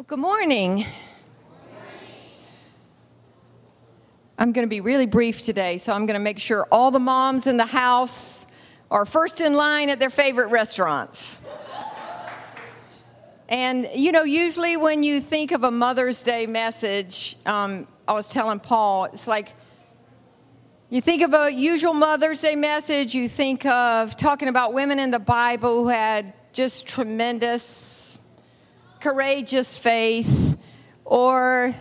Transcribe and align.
Well, 0.00 0.06
good 0.06 0.18
morning. 0.18 0.86
I'm 4.38 4.52
going 4.52 4.66
to 4.66 4.70
be 4.70 4.80
really 4.80 5.04
brief 5.04 5.42
today, 5.42 5.76
so 5.76 5.92
I'm 5.92 6.06
going 6.06 6.18
to 6.18 6.24
make 6.24 6.38
sure 6.38 6.66
all 6.72 6.90
the 6.90 6.98
moms 6.98 7.46
in 7.46 7.58
the 7.58 7.66
house 7.66 8.46
are 8.90 9.04
first 9.04 9.42
in 9.42 9.52
line 9.52 9.90
at 9.90 9.98
their 9.98 10.08
favorite 10.08 10.46
restaurants. 10.46 11.42
And, 13.50 13.90
you 13.94 14.10
know, 14.10 14.22
usually 14.22 14.78
when 14.78 15.02
you 15.02 15.20
think 15.20 15.52
of 15.52 15.64
a 15.64 15.70
Mother's 15.70 16.22
Day 16.22 16.46
message, 16.46 17.36
um, 17.44 17.86
I 18.08 18.14
was 18.14 18.30
telling 18.30 18.58
Paul, 18.58 19.04
it's 19.04 19.28
like 19.28 19.52
you 20.88 21.02
think 21.02 21.20
of 21.20 21.34
a 21.34 21.52
usual 21.52 21.92
Mother's 21.92 22.40
Day 22.40 22.56
message, 22.56 23.14
you 23.14 23.28
think 23.28 23.66
of 23.66 24.16
talking 24.16 24.48
about 24.48 24.72
women 24.72 24.98
in 24.98 25.10
the 25.10 25.18
Bible 25.18 25.82
who 25.82 25.88
had 25.88 26.32
just 26.54 26.86
tremendous 26.86 28.10
courageous 29.00 29.76
faith, 29.78 30.58
or 31.04 31.74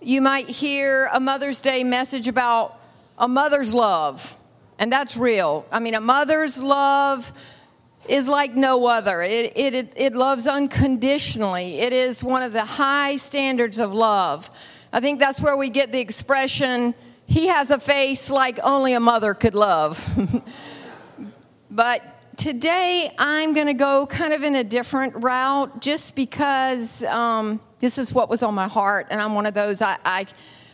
you 0.00 0.20
might 0.20 0.48
hear 0.48 1.08
a 1.12 1.20
Mother's 1.20 1.60
Day 1.60 1.84
message 1.84 2.28
about 2.28 2.78
a 3.18 3.28
mother's 3.28 3.74
love, 3.74 4.38
and 4.78 4.90
that's 4.90 5.16
real. 5.16 5.66
I 5.70 5.80
mean, 5.80 5.94
a 5.94 6.00
mother's 6.00 6.60
love 6.60 7.32
is 8.08 8.28
like 8.28 8.54
no 8.54 8.86
other. 8.86 9.22
It, 9.22 9.56
it, 9.56 9.92
it, 9.94 10.14
loves 10.14 10.46
unconditionally, 10.46 11.78
it 11.78 11.92
is 11.92 12.24
one 12.24 12.42
of 12.42 12.52
the 12.52 12.64
high 12.64 13.16
standards 13.16 13.78
of 13.78 13.92
love. 13.92 14.50
I 14.92 15.00
think 15.00 15.20
that's 15.20 15.40
where 15.40 15.56
we 15.56 15.68
get 15.68 15.92
the 15.92 16.00
expression, 16.00 16.94
he 17.26 17.46
has 17.46 17.70
a 17.70 17.78
face 17.78 18.30
like 18.30 18.58
only 18.62 18.94
a 18.94 19.00
mother 19.00 19.34
could 19.34 19.54
love. 19.54 20.06
but 21.70 22.02
today 22.42 23.08
I'm 23.18 23.54
going 23.54 23.68
to 23.68 23.72
go 23.72 24.04
kind 24.04 24.32
of 24.32 24.42
in 24.42 24.56
a 24.56 24.64
different 24.64 25.14
route 25.22 25.80
just 25.80 26.16
because 26.16 27.04
um, 27.04 27.60
this 27.78 27.98
is 27.98 28.12
what 28.12 28.28
was 28.28 28.42
on 28.42 28.52
my 28.52 28.66
heart, 28.66 29.06
and 29.10 29.20
I'm 29.20 29.36
one 29.36 29.46
of 29.46 29.54
those, 29.54 29.80
I, 29.80 29.96
I, 30.04 30.26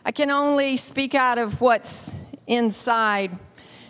I 0.03 0.11
can 0.11 0.31
only 0.31 0.79
speak 0.79 1.15
out 1.15 1.37
of 1.37 1.61
what's 1.61 2.17
inside 2.47 3.33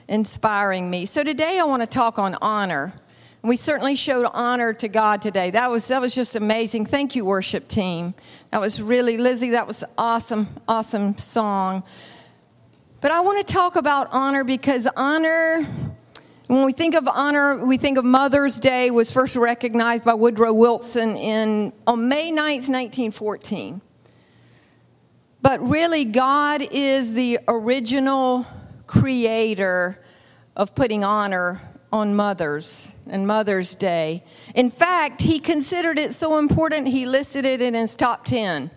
inspiring 0.08 0.90
me. 0.90 1.06
So 1.06 1.22
today 1.22 1.60
I 1.60 1.62
want 1.66 1.82
to 1.82 1.86
talk 1.86 2.18
on 2.18 2.34
honor. 2.42 2.94
We 3.42 3.54
certainly 3.54 3.94
showed 3.94 4.28
honor 4.32 4.72
to 4.72 4.88
God 4.88 5.22
today. 5.22 5.52
That 5.52 5.70
was 5.70 5.86
that 5.86 6.00
was 6.00 6.16
just 6.16 6.34
amazing. 6.34 6.86
Thank 6.86 7.14
you, 7.14 7.24
worship 7.24 7.68
team. 7.68 8.14
That 8.50 8.60
was 8.60 8.82
really 8.82 9.18
Lizzie. 9.18 9.50
That 9.50 9.68
was 9.68 9.84
awesome, 9.96 10.48
awesome 10.66 11.16
song. 11.16 11.84
But 13.00 13.12
I 13.12 13.20
want 13.20 13.46
to 13.46 13.54
talk 13.54 13.76
about 13.76 14.08
honor 14.10 14.42
because 14.42 14.88
honor 14.96 15.64
when 16.48 16.64
we 16.64 16.72
think 16.72 16.94
of 16.94 17.06
honor, 17.06 17.64
we 17.64 17.76
think 17.76 17.98
of 17.98 18.06
Mother's 18.06 18.58
Day 18.58 18.90
was 18.90 19.10
first 19.10 19.36
recognized 19.36 20.02
by 20.02 20.14
Woodrow 20.14 20.54
Wilson 20.54 21.14
in, 21.14 21.74
on 21.86 22.08
May 22.08 22.30
9th, 22.30 22.68
1914. 22.70 23.82
But 25.42 25.60
really, 25.60 26.06
God 26.06 26.62
is 26.62 27.12
the 27.12 27.38
original 27.46 28.46
creator 28.86 30.02
of 30.56 30.74
putting 30.74 31.04
honor 31.04 31.60
on 31.92 32.16
mothers 32.16 32.96
and 33.06 33.26
Mother's 33.26 33.74
Day. 33.74 34.22
In 34.54 34.70
fact, 34.70 35.20
he 35.20 35.38
considered 35.40 35.98
it 35.98 36.14
so 36.14 36.38
important, 36.38 36.88
he 36.88 37.04
listed 37.04 37.44
it 37.44 37.60
in 37.60 37.74
his 37.74 37.94
top 37.94 38.24
10. 38.24 38.70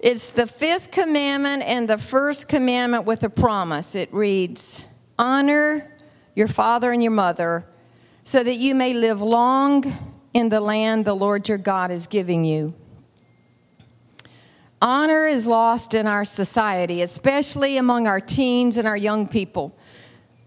It's 0.00 0.32
the 0.32 0.48
fifth 0.48 0.90
commandment 0.90 1.62
and 1.62 1.88
the 1.88 1.98
first 1.98 2.48
commandment 2.48 3.04
with 3.04 3.22
a 3.22 3.30
promise. 3.30 3.94
It 3.94 4.12
reads, 4.12 4.86
Honor 5.18 5.90
your 6.34 6.48
father 6.48 6.92
and 6.92 7.02
your 7.02 7.12
mother, 7.12 7.64
so 8.24 8.42
that 8.42 8.56
you 8.56 8.74
may 8.74 8.92
live 8.92 9.20
long 9.20 9.84
in 10.32 10.48
the 10.48 10.60
land 10.60 11.04
the 11.04 11.14
Lord 11.14 11.48
your 11.48 11.58
God 11.58 11.90
is 11.90 12.06
giving 12.06 12.44
you. 12.44 12.74
Honor 14.82 15.26
is 15.26 15.46
lost 15.46 15.94
in 15.94 16.06
our 16.06 16.24
society, 16.24 17.00
especially 17.00 17.76
among 17.76 18.06
our 18.06 18.20
teens 18.20 18.76
and 18.76 18.86
our 18.86 18.96
young 18.96 19.26
people. 19.26 19.74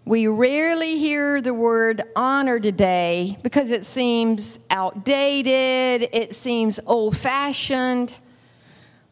We 0.04 0.26
rarely 0.26 0.96
hear 0.96 1.40
the 1.40 1.52
word 1.52 2.02
honor 2.14 2.60
today 2.60 3.36
because 3.42 3.70
it 3.70 3.84
seems 3.84 4.60
outdated, 4.70 6.08
it 6.12 6.34
seems 6.34 6.78
old 6.86 7.16
fashioned. 7.16 8.16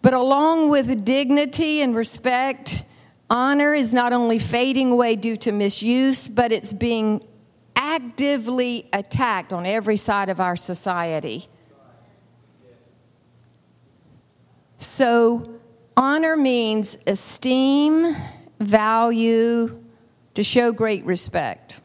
But 0.00 0.14
along 0.14 0.68
with 0.68 1.04
dignity 1.04 1.80
and 1.82 1.96
respect, 1.96 2.84
Honor 3.28 3.74
is 3.74 3.92
not 3.92 4.12
only 4.12 4.38
fading 4.38 4.92
away 4.92 5.16
due 5.16 5.36
to 5.38 5.52
misuse, 5.52 6.28
but 6.28 6.52
it's 6.52 6.72
being 6.72 7.24
actively 7.74 8.88
attacked 8.92 9.52
on 9.52 9.66
every 9.66 9.96
side 9.96 10.28
of 10.28 10.40
our 10.40 10.56
society. 10.56 11.48
So, 14.76 15.58
honor 15.96 16.36
means 16.36 16.98
esteem, 17.06 18.14
value, 18.60 19.82
to 20.34 20.44
show 20.44 20.70
great 20.70 21.04
respect. 21.04 21.80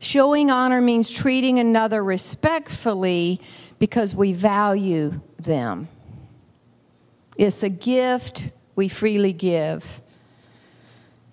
Showing 0.00 0.50
honor 0.50 0.80
means 0.80 1.10
treating 1.10 1.58
another 1.58 2.02
respectfully 2.02 3.40
because 3.78 4.16
we 4.16 4.32
value 4.32 5.20
them. 5.38 5.88
It's 7.36 7.62
a 7.62 7.68
gift 7.68 8.52
we 8.76 8.88
freely 8.88 9.32
give. 9.32 10.02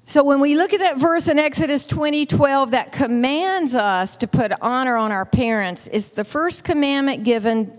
So 0.06 0.24
when 0.24 0.40
we 0.42 0.56
look 0.56 0.74
at 0.74 0.80
that 0.80 0.98
verse 0.98 1.28
in 1.28 1.40
Exodus 1.40 1.86
20 1.86 2.26
12 2.26 2.72
that 2.72 2.92
commands 2.92 3.74
us 3.74 4.18
to 4.18 4.28
put 4.28 4.52
honor 4.62 4.98
on 4.98 5.12
our 5.12 5.26
parents, 5.26 5.88
it's 5.88 6.10
the 6.10 6.26
first 6.26 6.64
commandment 6.64 7.24
given 7.24 7.78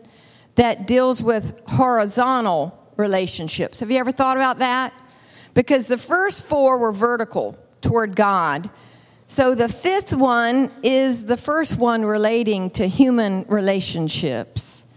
that 0.55 0.87
deals 0.87 1.23
with 1.23 1.61
horizontal 1.67 2.79
relationships. 2.97 3.81
Have 3.81 3.91
you 3.91 3.99
ever 3.99 4.13
thought 4.13 4.37
about 4.37 4.59
that? 4.61 4.95
Because 5.55 5.89
the 5.89 5.99
first 5.99 6.45
four 6.45 6.79
were 6.79 6.93
vertical 6.93 7.59
toward 7.83 8.17
God. 8.17 8.71
So 9.27 9.55
the 9.55 9.69
fifth 9.69 10.15
one 10.15 10.71
is 10.83 11.27
the 11.27 11.37
first 11.37 11.77
one 11.77 12.05
relating 12.05 12.71
to 12.71 12.87
human 12.87 13.45
relationships. 13.49 14.92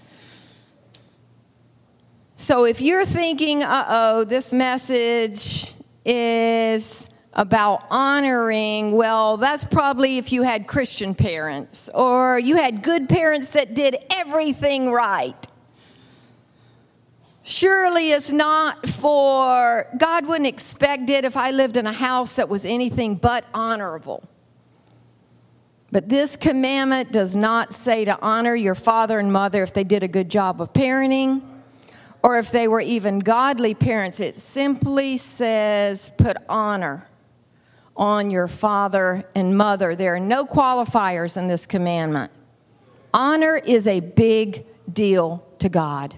So 2.38 2.66
if 2.66 2.81
you're 2.81 3.06
thinking, 3.06 3.63
uh 3.63 3.85
oh, 3.88 4.23
this 4.25 4.51
message 4.51 5.73
is 6.03 7.09
about 7.31 7.85
honoring, 7.90 8.91
well, 8.91 9.38
that's 9.38 9.63
probably 9.63 10.18
if 10.18 10.34
you 10.34 10.41
had 10.41 10.68
Christian 10.68 11.16
parents 11.16 11.90
or 11.94 12.38
you 12.38 12.57
had 12.57 12.84
good 12.84 13.07
parents 13.07 13.50
that 13.51 13.73
did 13.73 13.97
everything 14.13 14.91
right. 14.91 15.47
Surely 17.44 18.12
it's 18.12 18.31
not 18.31 18.85
for, 18.85 19.88
God 19.97 20.25
wouldn't 20.25 20.47
expect 20.47 21.09
it 21.09 21.23
if 21.23 21.38
I 21.38 21.52
lived 21.52 21.78
in 21.78 21.88
a 21.88 21.94
house 21.94 22.35
that 22.35 22.50
was 22.50 22.66
anything 22.66 23.16
but 23.16 23.46
honorable. 23.53 24.28
But 25.90 26.09
this 26.09 26.35
commandment 26.35 27.13
does 27.13 27.35
not 27.35 27.73
say 27.73 28.03
to 28.03 28.19
honor 28.19 28.56
your 28.56 28.75
father 28.75 29.19
and 29.19 29.31
mother 29.31 29.63
if 29.63 29.73
they 29.73 29.85
did 29.85 30.03
a 30.03 30.09
good 30.09 30.29
job 30.29 30.59
of 30.59 30.73
parenting 30.73 31.54
or 32.25 32.40
if 32.40 32.50
they 32.50 32.68
were 32.68 32.81
even 32.81 33.19
godly 33.19 33.75
parents, 33.75 34.19
it 34.19 34.36
simply 34.36 35.16
says 35.16 36.09
put 36.18 36.36
honor 36.50 37.08
on 37.96 38.31
your 38.31 38.47
father 38.47 39.24
and 39.36 39.56
mother. 39.56 39.96
There 39.96 40.16
are 40.16 40.19
no 40.19 40.44
qualifiers 40.44 41.38
in 41.38 41.47
this 41.47 41.68
commandment. 41.68 42.31
Honor 43.14 43.58
is 43.58 43.88
a 43.88 44.00
big 44.00 44.66
deal 44.91 45.47
to 45.59 45.69
God. 45.69 46.16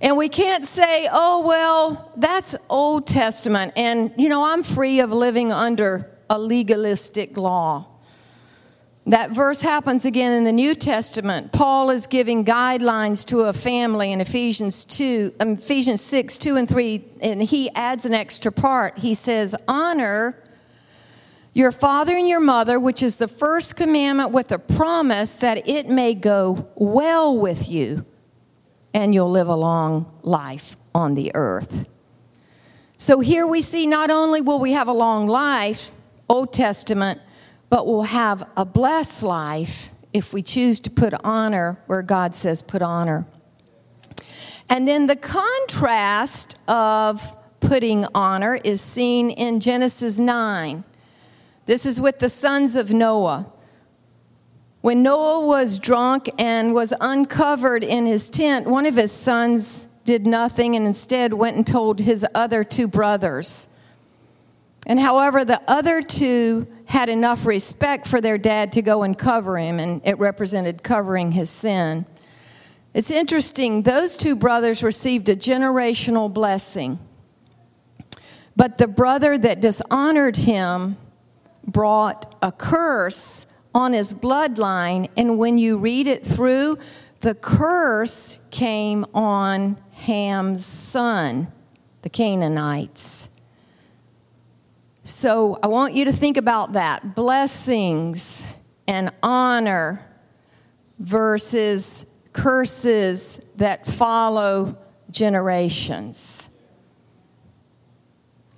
And 0.00 0.16
we 0.16 0.30
can't 0.30 0.64
say, 0.64 1.06
oh, 1.12 1.46
well, 1.46 2.10
that's 2.16 2.56
Old 2.70 3.06
Testament, 3.06 3.74
and, 3.76 4.14
you 4.16 4.30
know, 4.30 4.42
I'm 4.42 4.62
free 4.62 5.00
of 5.00 5.12
living 5.12 5.52
under 5.52 6.10
a 6.30 6.38
legalistic 6.38 7.36
law. 7.36 7.86
That 9.08 9.30
verse 9.30 9.62
happens 9.62 10.04
again 10.04 10.32
in 10.32 10.44
the 10.44 10.52
New 10.52 10.74
Testament. 10.74 11.50
Paul 11.50 11.88
is 11.88 12.06
giving 12.06 12.44
guidelines 12.44 13.24
to 13.28 13.44
a 13.44 13.54
family 13.54 14.12
in 14.12 14.20
Ephesians 14.20 14.84
2, 14.84 15.32
um, 15.40 15.52
Ephesians 15.52 16.02
6, 16.02 16.36
2 16.36 16.56
and 16.56 16.68
3, 16.68 17.04
and 17.22 17.42
he 17.42 17.70
adds 17.70 18.04
an 18.04 18.12
extra 18.12 18.52
part. 18.52 18.98
He 18.98 19.14
says, 19.14 19.56
Honor 19.66 20.36
your 21.54 21.72
father 21.72 22.14
and 22.18 22.28
your 22.28 22.38
mother, 22.38 22.78
which 22.78 23.02
is 23.02 23.16
the 23.16 23.28
first 23.28 23.76
commandment 23.76 24.30
with 24.30 24.52
a 24.52 24.58
promise 24.58 25.32
that 25.36 25.66
it 25.66 25.88
may 25.88 26.12
go 26.12 26.68
well 26.74 27.34
with 27.34 27.66
you 27.66 28.04
and 28.92 29.14
you'll 29.14 29.30
live 29.30 29.48
a 29.48 29.56
long 29.56 30.12
life 30.22 30.76
on 30.94 31.14
the 31.14 31.34
earth. 31.34 31.88
So 32.98 33.20
here 33.20 33.46
we 33.46 33.62
see 33.62 33.86
not 33.86 34.10
only 34.10 34.42
will 34.42 34.58
we 34.58 34.72
have 34.72 34.86
a 34.86 34.92
long 34.92 35.26
life, 35.26 35.92
Old 36.28 36.52
Testament, 36.52 37.22
but 37.70 37.86
we'll 37.86 38.02
have 38.02 38.48
a 38.56 38.64
blessed 38.64 39.22
life 39.22 39.92
if 40.12 40.32
we 40.32 40.42
choose 40.42 40.80
to 40.80 40.90
put 40.90 41.12
honor 41.24 41.78
where 41.86 42.02
God 42.02 42.34
says 42.34 42.62
put 42.62 42.82
honor. 42.82 43.26
And 44.68 44.86
then 44.86 45.06
the 45.06 45.16
contrast 45.16 46.58
of 46.68 47.36
putting 47.60 48.06
honor 48.14 48.58
is 48.64 48.80
seen 48.80 49.30
in 49.30 49.60
Genesis 49.60 50.18
9. 50.18 50.84
This 51.66 51.84
is 51.84 52.00
with 52.00 52.18
the 52.18 52.28
sons 52.28 52.76
of 52.76 52.92
Noah. 52.92 53.46
When 54.80 55.02
Noah 55.02 55.44
was 55.44 55.78
drunk 55.78 56.30
and 56.38 56.72
was 56.72 56.94
uncovered 57.00 57.82
in 57.82 58.06
his 58.06 58.30
tent, 58.30 58.66
one 58.66 58.86
of 58.86 58.94
his 58.94 59.12
sons 59.12 59.88
did 60.04 60.26
nothing 60.26 60.76
and 60.76 60.86
instead 60.86 61.34
went 61.34 61.56
and 61.56 61.66
told 61.66 62.00
his 62.00 62.24
other 62.34 62.64
two 62.64 62.88
brothers. 62.88 63.68
And 64.88 64.98
however, 64.98 65.44
the 65.44 65.60
other 65.68 66.00
two 66.00 66.66
had 66.86 67.10
enough 67.10 67.44
respect 67.44 68.06
for 68.06 68.20
their 68.20 68.38
dad 68.38 68.72
to 68.72 68.82
go 68.82 69.02
and 69.02 69.16
cover 69.16 69.58
him, 69.58 69.78
and 69.78 70.00
it 70.04 70.18
represented 70.18 70.82
covering 70.82 71.32
his 71.32 71.50
sin. 71.50 72.06
It's 72.94 73.10
interesting, 73.10 73.82
those 73.82 74.16
two 74.16 74.34
brothers 74.34 74.82
received 74.82 75.28
a 75.28 75.36
generational 75.36 76.32
blessing. 76.32 76.98
But 78.56 78.78
the 78.78 78.88
brother 78.88 79.36
that 79.38 79.60
dishonored 79.60 80.36
him 80.36 80.96
brought 81.64 82.34
a 82.42 82.50
curse 82.50 83.46
on 83.74 83.92
his 83.92 84.14
bloodline. 84.14 85.10
And 85.16 85.38
when 85.38 85.58
you 85.58 85.76
read 85.76 86.06
it 86.06 86.24
through, 86.24 86.78
the 87.20 87.34
curse 87.34 88.40
came 88.50 89.04
on 89.14 89.76
Ham's 89.92 90.64
son, 90.64 91.52
the 92.02 92.08
Canaanites. 92.08 93.28
So 95.08 95.58
I 95.62 95.68
want 95.68 95.94
you 95.94 96.04
to 96.04 96.12
think 96.12 96.36
about 96.36 96.74
that 96.74 97.14
blessings 97.14 98.54
and 98.86 99.10
honor 99.22 100.06
versus 100.98 102.04
curses 102.34 103.40
that 103.56 103.86
follow 103.86 104.76
generations. 105.10 106.54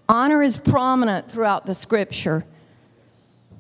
Honor 0.08 0.43
is 0.43 0.56
prominent 0.56 1.31
throughout 1.31 1.67
the 1.67 1.75
scripture. 1.75 2.44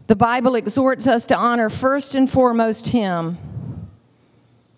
The 0.08 0.16
Bible 0.16 0.56
exhorts 0.56 1.06
us 1.06 1.26
to 1.26 1.36
honor 1.36 1.70
first 1.70 2.16
and 2.16 2.28
foremost 2.28 2.88
Him, 2.88 3.38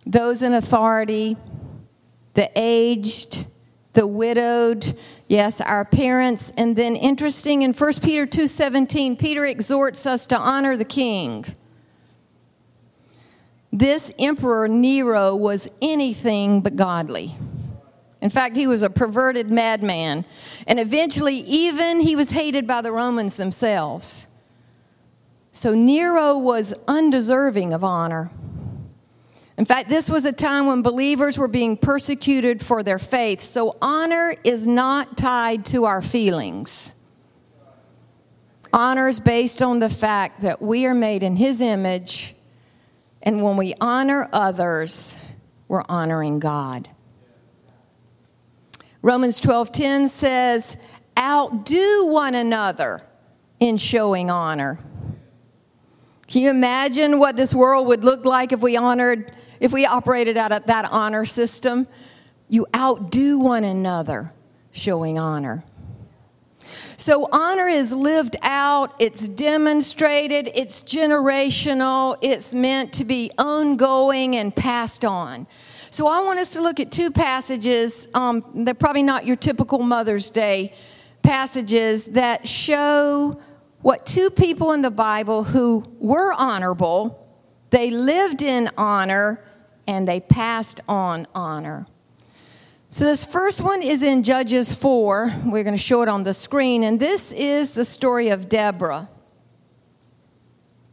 those 0.04 0.42
in 0.42 0.52
authority, 0.52 1.38
the 2.34 2.50
aged, 2.54 3.46
the 3.92 4.06
widowed, 4.06 4.96
yes, 5.28 5.60
our 5.60 5.84
parents. 5.84 6.50
And 6.56 6.76
then 6.76 6.96
interesting 6.96 7.62
in 7.62 7.72
1 7.72 7.92
Peter 8.02 8.26
2:17, 8.26 9.16
Peter 9.18 9.44
exhorts 9.44 10.06
us 10.06 10.26
to 10.26 10.38
honor 10.38 10.76
the 10.76 10.84
king. 10.84 11.44
This 13.72 14.12
emperor 14.18 14.68
Nero 14.68 15.34
was 15.34 15.70
anything 15.80 16.60
but 16.60 16.76
godly. 16.76 17.34
In 18.20 18.30
fact, 18.30 18.56
he 18.56 18.66
was 18.66 18.82
a 18.82 18.90
perverted 18.90 19.50
madman. 19.50 20.24
And 20.66 20.78
eventually, 20.78 21.36
even 21.38 22.00
he 22.00 22.14
was 22.14 22.30
hated 22.30 22.66
by 22.66 22.80
the 22.80 22.92
Romans 22.92 23.36
themselves. 23.36 24.28
So 25.50 25.74
Nero 25.74 26.38
was 26.38 26.72
undeserving 26.86 27.72
of 27.72 27.82
honor. 27.82 28.30
In 29.58 29.64
fact, 29.64 29.88
this 29.88 30.08
was 30.08 30.24
a 30.24 30.32
time 30.32 30.66
when 30.66 30.82
believers 30.82 31.38
were 31.38 31.48
being 31.48 31.76
persecuted 31.76 32.64
for 32.64 32.82
their 32.82 32.98
faith. 32.98 33.42
So 33.42 33.76
honor 33.82 34.34
is 34.44 34.66
not 34.66 35.16
tied 35.16 35.66
to 35.66 35.84
our 35.84 36.00
feelings. 36.00 36.94
Honor 38.72 39.08
is 39.08 39.20
based 39.20 39.60
on 39.60 39.78
the 39.78 39.90
fact 39.90 40.40
that 40.40 40.62
we 40.62 40.86
are 40.86 40.94
made 40.94 41.22
in 41.22 41.36
his 41.36 41.60
image, 41.60 42.34
and 43.22 43.42
when 43.42 43.58
we 43.58 43.74
honor 43.80 44.28
others, 44.32 45.22
we're 45.68 45.84
honoring 45.88 46.38
God. 46.38 46.88
Romans 49.02 49.38
12:10 49.40 50.08
says, 50.08 50.78
"Outdo 51.18 52.06
one 52.06 52.34
another 52.34 53.02
in 53.60 53.76
showing 53.76 54.30
honor." 54.30 54.78
Can 56.32 56.40
you 56.40 56.48
imagine 56.48 57.18
what 57.18 57.36
this 57.36 57.54
world 57.54 57.88
would 57.88 58.04
look 58.04 58.24
like 58.24 58.52
if 58.52 58.60
we 58.62 58.74
honored, 58.74 59.32
if 59.60 59.70
we 59.70 59.84
operated 59.84 60.38
out 60.38 60.50
of 60.50 60.64
that 60.64 60.86
honor 60.90 61.26
system? 61.26 61.86
You 62.48 62.66
outdo 62.74 63.38
one 63.38 63.64
another 63.64 64.32
showing 64.70 65.18
honor. 65.18 65.62
So, 66.96 67.28
honor 67.32 67.68
is 67.68 67.92
lived 67.92 68.36
out, 68.40 68.94
it's 68.98 69.28
demonstrated, 69.28 70.50
it's 70.54 70.80
generational, 70.82 72.16
it's 72.22 72.54
meant 72.54 72.94
to 72.94 73.04
be 73.04 73.30
ongoing 73.36 74.34
and 74.34 74.56
passed 74.56 75.04
on. 75.04 75.46
So, 75.90 76.06
I 76.06 76.22
want 76.22 76.38
us 76.38 76.54
to 76.54 76.62
look 76.62 76.80
at 76.80 76.90
two 76.90 77.10
passages. 77.10 78.08
Um, 78.14 78.42
they're 78.54 78.72
probably 78.72 79.02
not 79.02 79.26
your 79.26 79.36
typical 79.36 79.80
Mother's 79.80 80.30
Day 80.30 80.72
passages 81.22 82.04
that 82.04 82.48
show 82.48 83.34
what 83.82 84.06
two 84.06 84.30
people 84.30 84.72
in 84.72 84.82
the 84.82 84.90
Bible 84.90 85.44
who 85.44 85.84
were 85.98 86.32
honorable, 86.32 87.28
they 87.70 87.90
lived 87.90 88.42
in 88.42 88.70
honor, 88.78 89.44
and 89.86 90.06
they 90.06 90.20
passed 90.20 90.80
on 90.88 91.26
honor. 91.34 91.86
So, 92.88 93.04
this 93.04 93.24
first 93.24 93.62
one 93.62 93.82
is 93.82 94.02
in 94.02 94.22
Judges 94.22 94.74
4. 94.74 95.32
We're 95.46 95.64
going 95.64 95.74
to 95.74 95.82
show 95.82 96.02
it 96.02 96.08
on 96.08 96.24
the 96.24 96.34
screen. 96.34 96.84
And 96.84 97.00
this 97.00 97.32
is 97.32 97.72
the 97.72 97.86
story 97.86 98.28
of 98.28 98.50
Deborah. 98.50 99.08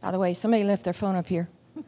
By 0.00 0.10
the 0.10 0.18
way, 0.18 0.32
somebody 0.32 0.64
left 0.64 0.84
their 0.84 0.94
phone 0.94 1.14
up 1.14 1.28
here. 1.28 1.50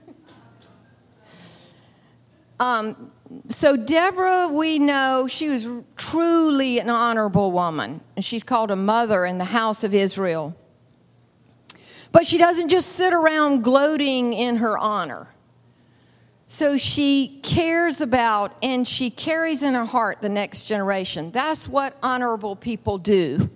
um, 2.60 3.10
so, 3.48 3.74
Deborah, 3.74 4.48
we 4.48 4.78
know 4.78 5.26
she 5.26 5.48
was 5.48 5.66
truly 5.96 6.78
an 6.78 6.90
honorable 6.90 7.50
woman. 7.50 8.02
And 8.14 8.22
she's 8.22 8.44
called 8.44 8.70
a 8.70 8.76
mother 8.76 9.24
in 9.24 9.38
the 9.38 9.46
house 9.46 9.82
of 9.82 9.94
Israel. 9.94 10.54
But 12.12 12.26
she 12.26 12.38
doesn't 12.38 12.68
just 12.68 12.88
sit 12.88 13.12
around 13.12 13.62
gloating 13.62 14.34
in 14.34 14.56
her 14.56 14.76
honor. 14.78 15.34
So 16.46 16.76
she 16.76 17.40
cares 17.42 18.02
about 18.02 18.54
and 18.62 18.86
she 18.86 19.08
carries 19.08 19.62
in 19.62 19.72
her 19.72 19.86
heart 19.86 20.20
the 20.20 20.28
next 20.28 20.66
generation. 20.66 21.30
That's 21.30 21.66
what 21.66 21.96
honorable 22.02 22.54
people 22.54 22.98
do. 22.98 23.50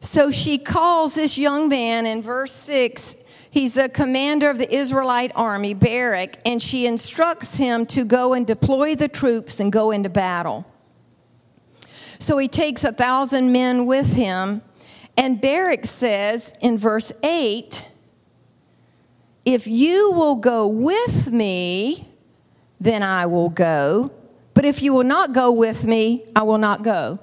So 0.00 0.32
she 0.32 0.58
calls 0.58 1.14
this 1.14 1.38
young 1.38 1.68
man 1.68 2.06
in 2.06 2.22
verse 2.22 2.52
6. 2.52 3.14
He's 3.50 3.74
the 3.74 3.88
commander 3.88 4.50
of 4.50 4.58
the 4.58 4.70
Israelite 4.74 5.30
army, 5.36 5.74
Barak, 5.74 6.38
and 6.44 6.60
she 6.60 6.86
instructs 6.86 7.56
him 7.56 7.86
to 7.86 8.04
go 8.04 8.34
and 8.34 8.44
deploy 8.44 8.96
the 8.96 9.06
troops 9.06 9.60
and 9.60 9.72
go 9.72 9.92
into 9.92 10.08
battle. 10.08 10.66
So 12.18 12.36
he 12.36 12.48
takes 12.48 12.82
a 12.82 12.92
thousand 12.92 13.52
men 13.52 13.86
with 13.86 14.14
him 14.14 14.62
and 15.16 15.40
Barak 15.40 15.86
says 15.86 16.52
in 16.60 16.76
verse 16.76 17.12
8, 17.22 17.88
If 19.44 19.66
you 19.66 20.12
will 20.12 20.36
go 20.36 20.66
with 20.66 21.30
me, 21.32 22.08
then 22.80 23.02
I 23.02 23.26
will 23.26 23.48
go. 23.48 24.12
But 24.54 24.64
if 24.64 24.82
you 24.82 24.92
will 24.92 25.04
not 25.04 25.32
go 25.32 25.50
with 25.50 25.84
me, 25.84 26.24
I 26.34 26.42
will 26.42 26.58
not 26.58 26.82
go. 26.82 27.18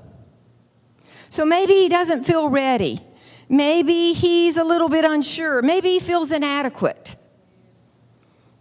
So 1.30 1.46
maybe 1.46 1.74
he 1.74 1.90
doesn't 1.90 2.26
feel 2.26 2.50
ready. 2.50 3.00
Maybe 3.48 4.14
he's 4.14 4.58
a 4.58 4.64
little 4.64 4.90
bit 4.90 5.06
unsure. 5.06 5.62
Maybe 5.62 5.92
he 5.92 6.00
feels 6.00 6.32
inadequate. 6.32 7.16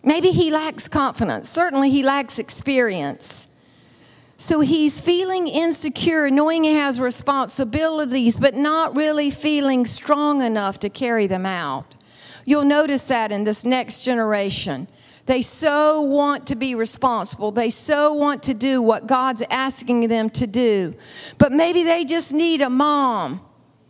Maybe 0.02 0.30
he 0.30 0.50
lacks 0.50 0.88
confidence. 0.88 1.48
Certainly, 1.48 1.90
he 1.90 2.02
lacks 2.02 2.38
experience. 2.38 3.48
So 4.40 4.60
he's 4.60 4.98
feeling 4.98 5.48
insecure, 5.48 6.30
knowing 6.30 6.64
he 6.64 6.72
has 6.72 6.98
responsibilities, 6.98 8.38
but 8.38 8.54
not 8.54 8.96
really 8.96 9.28
feeling 9.28 9.84
strong 9.84 10.40
enough 10.40 10.80
to 10.80 10.88
carry 10.88 11.26
them 11.26 11.44
out. 11.44 11.94
You'll 12.46 12.64
notice 12.64 13.06
that 13.08 13.32
in 13.32 13.44
this 13.44 13.66
next 13.66 14.02
generation. 14.02 14.88
They 15.26 15.42
so 15.42 16.00
want 16.00 16.46
to 16.46 16.56
be 16.56 16.74
responsible. 16.74 17.50
They 17.50 17.68
so 17.68 18.14
want 18.14 18.42
to 18.44 18.54
do 18.54 18.80
what 18.80 19.06
God's 19.06 19.42
asking 19.50 20.08
them 20.08 20.30
to 20.30 20.46
do. 20.46 20.94
But 21.36 21.52
maybe 21.52 21.82
they 21.82 22.06
just 22.06 22.32
need 22.32 22.62
a 22.62 22.70
mom 22.70 23.42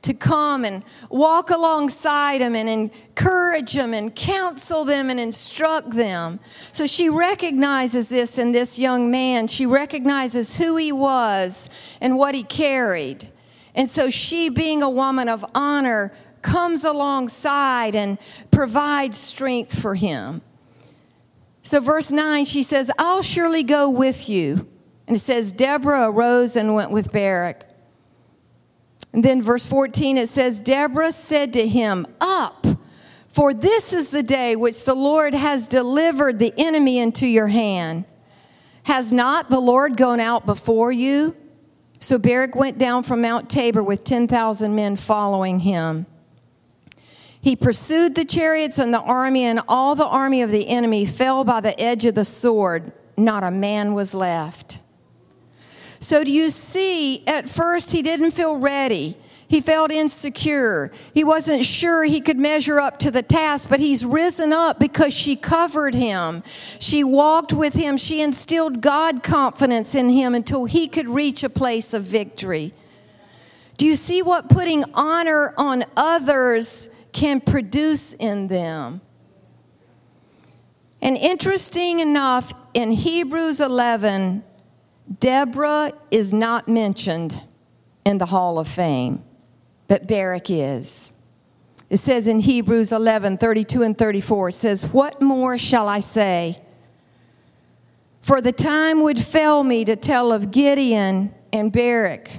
to 0.02 0.14
come 0.14 0.64
and 0.64 0.84
walk 1.10 1.50
alongside 1.50 2.40
them 2.40 2.54
and 2.54 2.68
encourage 2.68 3.74
them 3.74 3.92
and 3.92 4.14
counsel 4.14 4.84
them 4.84 5.10
and 5.10 5.20
instruct 5.20 5.90
them. 5.90 6.40
So 6.72 6.86
she 6.86 7.08
recognizes 7.08 8.08
this 8.08 8.38
in 8.38 8.52
this 8.52 8.78
young 8.78 9.10
man. 9.10 9.46
She 9.46 9.66
recognizes 9.66 10.56
who 10.56 10.76
he 10.76 10.90
was 10.90 11.68
and 12.00 12.16
what 12.16 12.34
he 12.34 12.42
carried. 12.42 13.28
And 13.74 13.88
so 13.88 14.10
she, 14.10 14.48
being 14.48 14.82
a 14.82 14.90
woman 14.90 15.28
of 15.28 15.44
honor, 15.54 16.12
comes 16.42 16.84
alongside 16.84 17.94
and 17.94 18.18
provides 18.50 19.18
strength 19.18 19.78
for 19.78 19.94
him. 19.94 20.40
So, 21.62 21.78
verse 21.80 22.10
9, 22.10 22.46
she 22.46 22.62
says, 22.62 22.90
I'll 22.98 23.22
surely 23.22 23.62
go 23.62 23.90
with 23.90 24.28
you. 24.30 24.66
And 25.06 25.14
it 25.14 25.20
says, 25.20 25.52
Deborah 25.52 26.10
arose 26.10 26.56
and 26.56 26.74
went 26.74 26.90
with 26.90 27.12
Barak. 27.12 27.69
And 29.12 29.24
then 29.24 29.42
verse 29.42 29.66
14 29.66 30.18
it 30.18 30.28
says, 30.28 30.60
Deborah 30.60 31.12
said 31.12 31.52
to 31.54 31.66
him, 31.66 32.06
Up, 32.20 32.66
for 33.26 33.52
this 33.52 33.92
is 33.92 34.10
the 34.10 34.22
day 34.22 34.56
which 34.56 34.84
the 34.84 34.94
Lord 34.94 35.34
has 35.34 35.66
delivered 35.66 36.38
the 36.38 36.54
enemy 36.56 36.98
into 36.98 37.26
your 37.26 37.48
hand. 37.48 38.04
Has 38.84 39.12
not 39.12 39.50
the 39.50 39.60
Lord 39.60 39.96
gone 39.96 40.20
out 40.20 40.46
before 40.46 40.90
you? 40.90 41.36
So 41.98 42.18
Barak 42.18 42.54
went 42.54 42.78
down 42.78 43.02
from 43.02 43.20
Mount 43.20 43.50
Tabor 43.50 43.82
with 43.82 44.04
10,000 44.04 44.74
men 44.74 44.96
following 44.96 45.60
him. 45.60 46.06
He 47.42 47.56
pursued 47.56 48.14
the 48.14 48.24
chariots 48.24 48.78
and 48.78 48.92
the 48.92 49.00
army, 49.00 49.44
and 49.44 49.60
all 49.68 49.94
the 49.94 50.06
army 50.06 50.42
of 50.42 50.50
the 50.50 50.68
enemy 50.68 51.06
fell 51.06 51.44
by 51.44 51.60
the 51.60 51.78
edge 51.80 52.04
of 52.04 52.14
the 52.14 52.24
sword. 52.24 52.92
Not 53.16 53.44
a 53.44 53.50
man 53.50 53.94
was 53.94 54.14
left. 54.14 54.80
So, 56.00 56.24
do 56.24 56.32
you 56.32 56.48
see, 56.48 57.26
at 57.26 57.48
first 57.48 57.92
he 57.92 58.00
didn't 58.02 58.30
feel 58.30 58.56
ready. 58.56 59.16
He 59.46 59.60
felt 59.60 59.90
insecure. 59.90 60.92
He 61.12 61.24
wasn't 61.24 61.64
sure 61.64 62.04
he 62.04 62.20
could 62.20 62.38
measure 62.38 62.78
up 62.78 63.00
to 63.00 63.10
the 63.10 63.22
task, 63.22 63.68
but 63.68 63.80
he's 63.80 64.04
risen 64.04 64.52
up 64.52 64.78
because 64.78 65.12
she 65.12 65.34
covered 65.34 65.94
him. 65.94 66.44
She 66.78 67.02
walked 67.02 67.52
with 67.52 67.74
him. 67.74 67.96
She 67.96 68.22
instilled 68.22 68.80
God 68.80 69.24
confidence 69.24 69.94
in 69.96 70.08
him 70.08 70.36
until 70.36 70.66
he 70.66 70.86
could 70.86 71.08
reach 71.08 71.42
a 71.42 71.50
place 71.50 71.92
of 71.92 72.04
victory. 72.04 72.72
Do 73.76 73.86
you 73.86 73.96
see 73.96 74.22
what 74.22 74.48
putting 74.48 74.84
honor 74.94 75.52
on 75.58 75.84
others 75.96 76.88
can 77.12 77.40
produce 77.40 78.12
in 78.12 78.46
them? 78.46 79.00
And 81.02 81.16
interesting 81.16 81.98
enough, 81.98 82.52
in 82.72 82.92
Hebrews 82.92 83.58
11, 83.58 84.44
Deborah 85.18 85.92
is 86.10 86.32
not 86.32 86.68
mentioned 86.68 87.42
in 88.04 88.18
the 88.18 88.26
Hall 88.26 88.58
of 88.58 88.68
Fame 88.68 89.24
but 89.90 90.06
Barak 90.06 90.50
is. 90.50 91.14
It 91.90 91.96
says 91.96 92.28
in 92.28 92.38
Hebrews 92.38 92.92
11 92.92 93.38
32 93.38 93.82
and 93.82 93.98
34, 93.98 94.50
it 94.50 94.52
says, 94.52 94.86
What 94.86 95.20
more 95.20 95.58
shall 95.58 95.88
I 95.88 95.98
say? 95.98 96.62
For 98.20 98.40
the 98.40 98.52
time 98.52 99.00
would 99.00 99.20
fail 99.20 99.64
me 99.64 99.84
to 99.86 99.96
tell 99.96 100.32
of 100.32 100.52
Gideon 100.52 101.34
and 101.52 101.72
Barak 101.72 102.30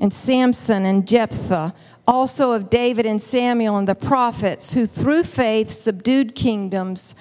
and 0.00 0.12
Samson 0.12 0.84
and 0.84 1.06
Jephthah, 1.06 1.74
also 2.08 2.50
of 2.50 2.70
David 2.70 3.06
and 3.06 3.22
Samuel 3.22 3.76
and 3.76 3.86
the 3.86 3.94
prophets, 3.94 4.74
who 4.74 4.84
through 4.84 5.22
faith 5.22 5.70
subdued 5.70 6.34
kingdoms, 6.34 7.14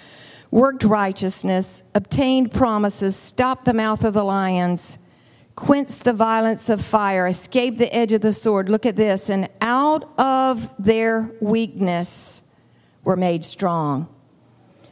worked 0.52 0.84
righteousness, 0.84 1.84
obtained 1.94 2.54
promises, 2.54 3.16
stopped 3.16 3.66
the 3.66 3.74
mouth 3.74 4.04
of 4.04 4.14
the 4.14 4.24
lions 4.24 5.00
quenched 5.60 6.06
the 6.06 6.14
violence 6.14 6.70
of 6.70 6.82
fire, 6.82 7.28
escaped 7.28 7.78
the 7.78 7.94
edge 7.94 8.14
of 8.14 8.22
the 8.22 8.32
sword. 8.32 8.70
Look 8.70 8.86
at 8.86 8.96
this. 8.96 9.30
And 9.30 9.50
out 9.60 10.10
of 10.18 10.72
their 10.80 11.30
weakness 11.42 12.44
were 13.04 13.18
made 13.18 13.44
strong, 13.44 14.08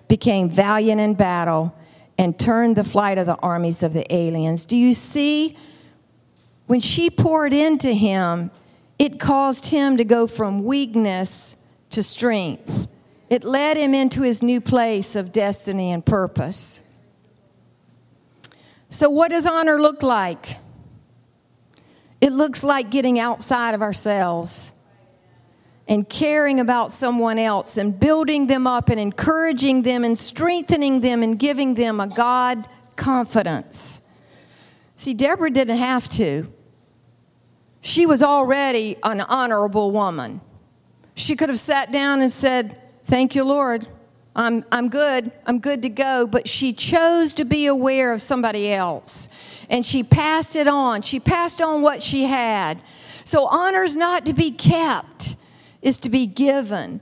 became 0.09 0.49
valiant 0.49 0.99
in 0.99 1.13
battle, 1.13 1.73
and 2.17 2.37
turned 2.37 2.75
the 2.75 2.83
flight 2.83 3.17
of 3.17 3.25
the 3.25 3.37
armies 3.37 3.81
of 3.81 3.93
the 3.93 4.13
aliens. 4.13 4.65
Do 4.65 4.75
you 4.75 4.91
see? 4.91 5.57
When 6.65 6.81
she 6.81 7.09
poured 7.09 7.53
into 7.53 7.93
him, 7.93 8.51
it 8.99 9.21
caused 9.21 9.67
him 9.67 9.95
to 9.95 10.03
go 10.03 10.27
from 10.27 10.65
weakness 10.65 11.55
to 11.91 12.03
strength. 12.03 12.89
It 13.29 13.43
led 13.43 13.77
him 13.77 13.93
into 13.93 14.21
his 14.21 14.41
new 14.41 14.61
place 14.61 15.15
of 15.15 15.31
destiny 15.31 15.91
and 15.91 16.05
purpose. 16.05 16.83
So, 18.89 19.09
what 19.09 19.31
does 19.31 19.45
honor 19.45 19.81
look 19.81 20.01
like? 20.01 20.57
It 22.21 22.31
looks 22.31 22.63
like 22.63 22.89
getting 22.89 23.19
outside 23.19 23.75
of 23.75 23.81
ourselves 23.81 24.73
and 25.87 26.07
caring 26.07 26.59
about 26.59 26.91
someone 26.91 27.37
else 27.37 27.77
and 27.77 27.97
building 27.99 28.47
them 28.47 28.65
up 28.65 28.89
and 28.89 28.99
encouraging 28.99 29.83
them 29.83 30.03
and 30.03 30.17
strengthening 30.17 31.01
them 31.01 31.21
and 31.21 31.37
giving 31.37 31.75
them 31.75 31.99
a 31.99 32.07
God 32.07 32.67
confidence. 32.95 34.01
See, 34.95 35.13
Deborah 35.13 35.51
didn't 35.51 35.77
have 35.77 36.09
to. 36.09 36.51
She 37.81 38.05
was 38.05 38.23
already 38.23 38.97
an 39.03 39.21
honorable 39.21 39.91
woman. 39.91 40.41
She 41.15 41.35
could 41.35 41.49
have 41.49 41.59
sat 41.59 41.91
down 41.91 42.21
and 42.21 42.31
said, 42.31 42.81
Thank 43.07 43.35
you, 43.35 43.45
Lord. 43.45 43.87
I'm, 44.35 44.65
I'm 44.69 44.89
good. 44.89 45.31
I'm 45.45 45.59
good 45.59 45.81
to 45.83 45.89
go. 45.89 46.27
But 46.27 46.47
she 46.47 46.73
chose 46.73 47.33
to 47.35 47.45
be 47.45 47.65
aware 47.65 48.11
of 48.11 48.21
somebody 48.21 48.71
else. 48.71 49.29
And 49.69 49.85
she 49.85 50.03
passed 50.03 50.57
it 50.57 50.67
on. 50.67 51.01
She 51.01 51.21
passed 51.21 51.61
on 51.61 51.81
what 51.81 52.03
she 52.03 52.25
had. 52.25 52.81
So 53.23 53.45
honor's 53.45 53.95
not 53.95 54.25
to 54.25 54.33
be 54.33 54.51
kept, 54.51 55.37
is 55.81 55.99
to 55.99 56.09
be 56.09 56.27
given. 56.27 56.99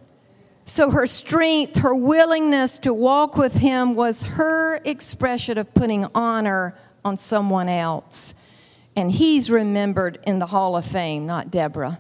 So 0.65 0.91
her 0.91 1.07
strength, 1.07 1.79
her 1.79 1.95
willingness 1.95 2.79
to 2.79 2.93
walk 2.93 3.35
with 3.35 3.55
him 3.55 3.95
was 3.95 4.24
her 4.24 4.77
expression 4.85 5.57
of 5.57 5.74
putting 5.74 6.05
honor 6.15 6.77
on 7.03 7.17
someone 7.17 7.67
else. 7.67 8.35
And 8.95 9.12
he's 9.12 9.50
remembered 9.50 10.19
in 10.25 10.38
the 10.39 10.47
Hall 10.47 10.75
of 10.75 10.85
Fame, 10.85 11.25
not 11.25 11.51
Deborah. 11.51 12.00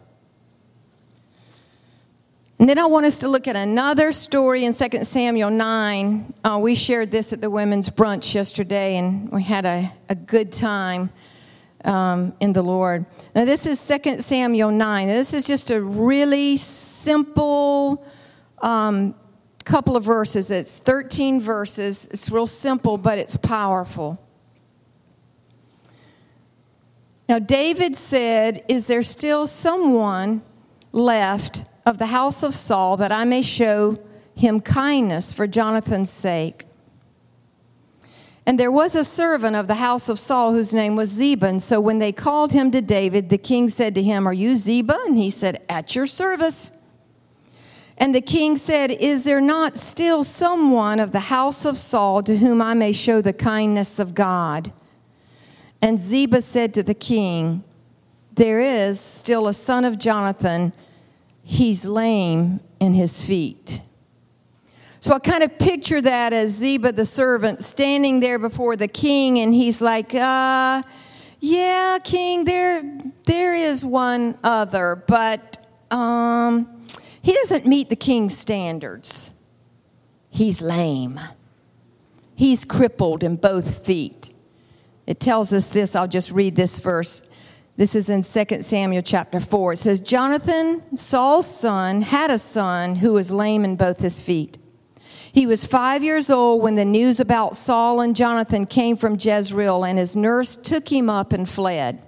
And 2.65 2.69
then 2.71 2.79
I 2.79 2.87
want 2.87 3.05
us 3.05 3.19
to 3.19 3.27
look 3.27 3.47
at 3.47 3.55
another 3.55 4.11
story 4.11 4.65
in 4.65 4.73
2 4.73 5.03
Samuel 5.03 5.51
9. 5.51 6.33
Uh, 6.43 6.57
we 6.59 6.73
shared 6.73 7.11
this 7.11 7.31
at 7.31 7.39
the 7.39 7.51
women's 7.51 7.91
brunch 7.91 8.33
yesterday, 8.33 8.97
and 8.97 9.31
we 9.31 9.43
had 9.43 9.67
a, 9.67 9.93
a 10.09 10.15
good 10.15 10.51
time 10.51 11.11
um, 11.83 12.33
in 12.39 12.53
the 12.53 12.63
Lord. 12.63 13.05
Now, 13.35 13.45
this 13.45 13.67
is 13.67 13.87
2 13.87 14.17
Samuel 14.17 14.71
9. 14.71 15.07
This 15.07 15.35
is 15.35 15.45
just 15.45 15.69
a 15.69 15.79
really 15.79 16.57
simple 16.57 18.03
um, 18.63 19.13
couple 19.63 19.95
of 19.95 20.03
verses. 20.03 20.49
It's 20.49 20.79
13 20.79 21.39
verses. 21.39 22.07
It's 22.07 22.31
real 22.31 22.47
simple, 22.47 22.97
but 22.97 23.19
it's 23.19 23.37
powerful. 23.37 24.19
Now, 27.29 27.37
David 27.37 27.95
said, 27.95 28.63
Is 28.67 28.87
there 28.87 29.03
still 29.03 29.45
someone 29.45 30.41
left? 30.91 31.61
Of 31.85 31.99
the 31.99 32.07
house 32.07 32.41
of 32.41 32.53
Saul 32.53 32.97
that 32.97 33.11
I 33.11 33.25
may 33.25 33.41
show 33.41 33.95
him 34.35 34.59
kindness 34.59 35.31
for 35.31 35.45
Jonathan's 35.45 36.11
sake. 36.11 36.65
And 38.47 38.59
there 38.59 38.71
was 38.71 38.95
a 38.95 39.03
servant 39.03 39.55
of 39.55 39.67
the 39.67 39.75
house 39.75 40.09
of 40.09 40.19
Saul 40.19 40.51
whose 40.51 40.73
name 40.73 40.95
was 40.95 41.09
Ziba. 41.09 41.47
And 41.47 41.61
so 41.63 41.79
when 41.79 41.99
they 41.99 42.11
called 42.11 42.51
him 42.51 42.69
to 42.71 42.81
David, 42.81 43.29
the 43.29 43.37
king 43.37 43.69
said 43.69 43.95
to 43.95 44.03
him, 44.03 44.27
Are 44.27 44.33
you 44.33 44.55
Ziba? 44.55 44.97
And 45.05 45.17
he 45.17 45.29
said, 45.29 45.63
At 45.67 45.95
your 45.95 46.05
service. 46.05 46.71
And 47.97 48.13
the 48.13 48.21
king 48.21 48.55
said, 48.55 48.91
Is 48.91 49.23
there 49.23 49.41
not 49.41 49.77
still 49.77 50.23
someone 50.23 50.99
of 50.99 51.11
the 51.11 51.21
house 51.21 51.65
of 51.65 51.77
Saul 51.77 52.21
to 52.23 52.37
whom 52.37 52.61
I 52.61 52.73
may 52.73 52.91
show 52.91 53.21
the 53.21 53.33
kindness 53.33 53.99
of 53.99 54.13
God? 54.13 54.71
And 55.81 55.99
Ziba 55.99 56.41
said 56.41 56.73
to 56.75 56.83
the 56.83 56.93
king, 56.93 57.63
There 58.33 58.59
is 58.59 58.99
still 58.99 59.47
a 59.47 59.53
son 59.53 59.85
of 59.85 59.97
Jonathan 59.97 60.73
he's 61.45 61.85
lame 61.85 62.59
in 62.81 62.93
his 62.93 63.25
feet. 63.25 63.79
So 64.99 65.13
I 65.13 65.19
kind 65.19 65.43
of 65.43 65.57
picture 65.59 66.01
that 66.01 66.33
as 66.33 66.49
Ziba 66.49 66.91
the 66.91 67.05
servant 67.05 67.63
standing 67.63 68.19
there 68.19 68.39
before 68.39 68.75
the 68.75 68.87
king, 68.87 69.39
and 69.39 69.53
he's 69.53 69.79
like, 69.79 70.15
uh, 70.15 70.81
yeah, 71.39 71.99
king, 72.03 72.43
there, 72.43 72.83
there 73.27 73.53
is 73.53 73.85
one 73.85 74.35
other, 74.43 75.03
but 75.07 75.63
um, 75.91 76.87
he 77.21 77.33
doesn't 77.33 77.67
meet 77.67 77.89
the 77.89 77.95
king's 77.95 78.35
standards. 78.35 79.43
He's 80.31 80.61
lame. 80.61 81.19
He's 82.35 82.65
crippled 82.65 83.23
in 83.23 83.35
both 83.35 83.85
feet. 83.85 84.33
It 85.05 85.19
tells 85.19 85.53
us 85.53 85.69
this. 85.69 85.95
I'll 85.95 86.07
just 86.07 86.31
read 86.31 86.55
this 86.55 86.79
verse. 86.79 87.31
This 87.77 87.93
is 87.93 88.09
in 88.09 88.21
2 88.21 88.61
Samuel 88.61 89.01
chapter 89.01 89.41
4. 89.41 89.73
It 89.73 89.77
says, 89.77 89.99
Jonathan, 89.99 90.95
Saul's 90.95 91.47
son, 91.47 92.03
had 92.03 92.31
a 92.31 92.37
son 92.37 92.95
who 92.95 93.13
was 93.13 93.33
lame 93.33 93.65
in 93.65 93.75
both 93.75 93.99
his 93.99 94.21
feet. 94.21 94.57
He 95.33 95.45
was 95.45 95.67
five 95.67 96.01
years 96.01 96.29
old 96.29 96.63
when 96.63 96.75
the 96.75 96.85
news 96.85 97.19
about 97.19 97.57
Saul 97.57 97.99
and 97.99 98.15
Jonathan 98.15 98.65
came 98.65 98.95
from 98.95 99.17
Jezreel, 99.19 99.83
and 99.83 99.99
his 99.99 100.15
nurse 100.15 100.55
took 100.55 100.89
him 100.89 101.09
up 101.09 101.33
and 101.33 101.49
fled. 101.49 102.01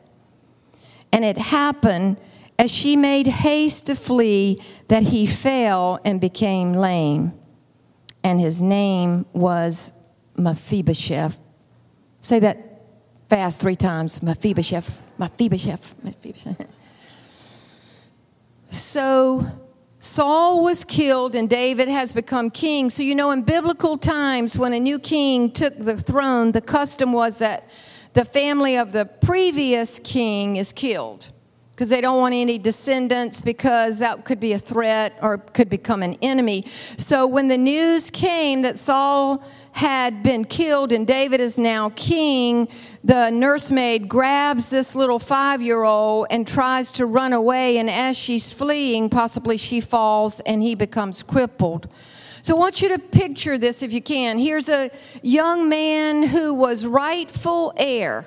And 1.11 1.25
it 1.25 1.37
happened 1.37 2.15
as 2.57 2.71
she 2.71 2.95
made 2.95 3.27
haste 3.27 3.87
to 3.87 3.95
flee 3.95 4.61
that 4.87 5.03
he 5.03 5.27
fell 5.27 5.99
and 6.05 6.21
became 6.21 6.73
lame. 6.73 7.33
And 8.23 8.39
his 8.39 8.61
name 8.61 9.25
was 9.33 9.91
Mephibosheth. 10.37 11.37
Say 12.21 12.39
that 12.39 12.66
fast 13.29 13.59
three 13.59 13.75
times 13.75 14.21
Mephibosheth, 14.23 15.05
Mephibosheth, 15.17 15.95
Mephibosheth. 16.03 16.67
So 18.69 19.45
Saul 19.99 20.63
was 20.63 20.83
killed 20.83 21.35
and 21.35 21.49
David 21.49 21.87
has 21.87 22.13
become 22.13 22.49
king. 22.49 22.89
So, 22.89 23.03
you 23.03 23.15
know, 23.15 23.31
in 23.31 23.41
biblical 23.41 23.97
times, 23.97 24.57
when 24.57 24.73
a 24.73 24.79
new 24.79 24.99
king 24.99 25.51
took 25.51 25.77
the 25.77 25.97
throne, 25.97 26.51
the 26.51 26.61
custom 26.61 27.11
was 27.11 27.39
that 27.39 27.69
the 28.13 28.25
family 28.25 28.77
of 28.77 28.91
the 28.91 29.05
previous 29.05 29.99
king 29.99 30.55
is 30.55 30.71
killed 30.71 31.27
because 31.71 31.89
they 31.89 32.01
don't 32.01 32.19
want 32.19 32.33
any 32.33 32.57
descendants 32.57 33.41
because 33.41 33.99
that 33.99 34.25
could 34.25 34.39
be 34.39 34.53
a 34.53 34.59
threat 34.59 35.13
or 35.21 35.37
could 35.37 35.69
become 35.69 36.01
an 36.01 36.17
enemy. 36.21 36.65
So, 36.97 37.27
when 37.27 37.47
the 37.47 37.57
news 37.57 38.09
came 38.09 38.63
that 38.63 38.77
Saul 38.77 39.43
had 39.77 40.23
been 40.23 40.43
killed 40.43 40.91
and 40.91 41.05
David 41.05 41.39
is 41.39 41.59
now 41.59 41.91
king, 41.95 42.67
the 43.03 43.29
nursemaid 43.29 44.09
grabs 44.09 44.71
this 44.71 44.95
little 44.95 45.19
five 45.19 45.61
year 45.61 45.83
old 45.83 46.25
and 46.31 46.47
tries 46.47 46.91
to 46.93 47.05
run 47.05 47.31
away. 47.31 47.77
And 47.77 47.87
as 47.87 48.17
she's 48.17 48.51
fleeing, 48.51 49.07
possibly 49.07 49.55
she 49.55 49.79
falls 49.79 50.39
and 50.39 50.63
he 50.63 50.73
becomes 50.73 51.21
crippled. 51.21 51.93
So 52.41 52.55
I 52.55 52.59
want 52.59 52.81
you 52.81 52.89
to 52.89 52.97
picture 52.97 53.59
this 53.59 53.83
if 53.83 53.93
you 53.93 54.01
can. 54.01 54.39
Here's 54.39 54.67
a 54.67 54.89
young 55.21 55.69
man 55.69 56.23
who 56.23 56.55
was 56.55 56.87
rightful 56.87 57.71
heir 57.77 58.25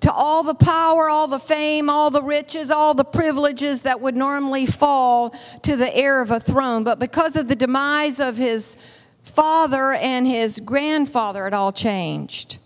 to 0.00 0.12
all 0.12 0.42
the 0.42 0.56
power, 0.56 1.08
all 1.08 1.28
the 1.28 1.38
fame, 1.38 1.88
all 1.88 2.10
the 2.10 2.22
riches, 2.22 2.72
all 2.72 2.94
the 2.94 3.04
privileges 3.04 3.82
that 3.82 4.00
would 4.00 4.16
normally 4.16 4.66
fall 4.66 5.30
to 5.62 5.76
the 5.76 5.96
heir 5.96 6.20
of 6.20 6.32
a 6.32 6.40
throne. 6.40 6.82
But 6.82 6.98
because 6.98 7.36
of 7.36 7.46
the 7.46 7.54
demise 7.54 8.18
of 8.18 8.36
his 8.36 8.76
father 9.22 9.92
and 9.92 10.26
his 10.26 10.60
grandfather, 10.60 11.46
it 11.46 11.54
all 11.54 11.72
changed. 11.72 12.58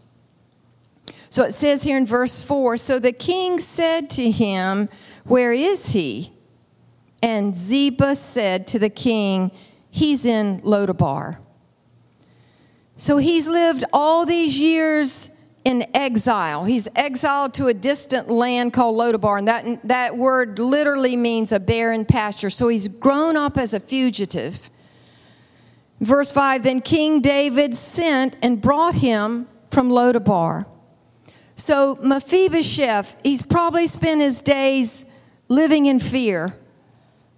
So 1.30 1.42
it 1.42 1.52
says 1.52 1.82
here 1.82 1.96
in 1.96 2.06
verse 2.06 2.40
4 2.40 2.76
So 2.76 2.98
the 2.98 3.12
king 3.12 3.58
said 3.58 4.08
to 4.10 4.30
him, 4.30 4.88
Where 5.24 5.52
is 5.52 5.90
he? 5.92 6.32
And 7.22 7.54
Ziba 7.54 8.14
said 8.14 8.66
to 8.68 8.78
the 8.78 8.90
king, 8.90 9.50
He's 9.90 10.24
in 10.24 10.60
Lodabar. 10.60 11.38
So 12.98 13.18
he's 13.18 13.46
lived 13.46 13.84
all 13.92 14.24
these 14.24 14.58
years 14.58 15.30
in 15.64 15.86
exile. 15.94 16.64
He's 16.64 16.88
exiled 16.94 17.52
to 17.54 17.66
a 17.66 17.74
distant 17.74 18.30
land 18.30 18.72
called 18.72 18.98
Lodabar, 18.98 19.38
and 19.38 19.48
that, 19.48 19.82
that 19.88 20.16
word 20.16 20.58
literally 20.58 21.16
means 21.16 21.50
a 21.50 21.58
barren 21.58 22.04
pasture. 22.04 22.50
So 22.50 22.68
he's 22.68 22.88
grown 22.88 23.36
up 23.36 23.58
as 23.58 23.74
a 23.74 23.80
fugitive. 23.80 24.70
Verse 26.00 26.30
5 26.30 26.62
Then 26.62 26.80
King 26.80 27.20
David 27.20 27.74
sent 27.74 28.36
and 28.42 28.60
brought 28.60 28.96
him 28.96 29.48
from 29.70 29.88
Lodabar. 29.90 30.66
So 31.56 31.98
Mephibosheth, 32.02 33.16
he's 33.24 33.42
probably 33.42 33.86
spent 33.86 34.20
his 34.20 34.42
days 34.42 35.06
living 35.48 35.86
in 35.86 36.00
fear, 36.00 36.58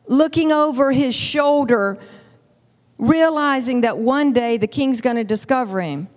looking 0.07 0.51
over 0.51 0.91
his 0.91 1.15
shoulder, 1.15 1.99
realizing 2.99 3.83
that 3.83 3.99
one 3.99 4.33
day 4.33 4.57
the 4.57 4.67
king's 4.67 5.01
going 5.01 5.17
to 5.17 5.25
discover 5.25 5.81
him 5.81 6.09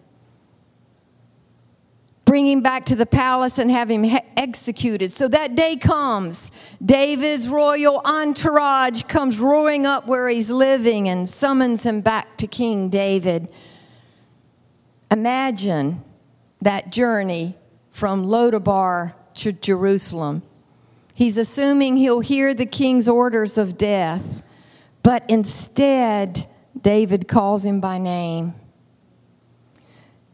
bring 2.32 2.48
him 2.48 2.62
back 2.62 2.86
to 2.86 2.96
the 2.96 3.06
palace 3.06 3.58
and 3.58 3.70
have 3.70 3.92
him 3.92 4.06
executed. 4.38 5.12
So 5.12 5.28
that 5.28 5.54
day 5.54 5.76
comes. 5.76 6.50
David's 6.82 7.50
royal 7.50 8.02
entourage 8.06 9.04
comes 9.04 9.38
roaring 9.38 9.86
up 9.86 10.08
where 10.08 10.30
he's 10.30 10.50
living 10.50 11.10
and 11.10 11.28
summons 11.28 11.86
him 11.86 12.00
back 12.00 12.38
to 12.38 12.48
King 12.48 12.88
David. 12.88 13.52
Imagine 15.12 16.06
that 16.62 16.90
journey 16.90 17.58
from 17.90 18.24
Lodabar 18.28 19.14
to 19.34 19.52
Jerusalem. 19.52 20.42
He's 21.14 21.38
assuming 21.38 21.98
he'll 21.98 22.22
hear 22.22 22.54
the 22.54 22.66
king's 22.66 23.10
orders 23.10 23.58
of 23.58 23.78
death, 23.78 24.42
but 25.04 25.30
instead, 25.30 26.48
David 26.82 27.28
calls 27.28 27.66
him 27.66 27.82
by 27.82 27.98
name 27.98 28.54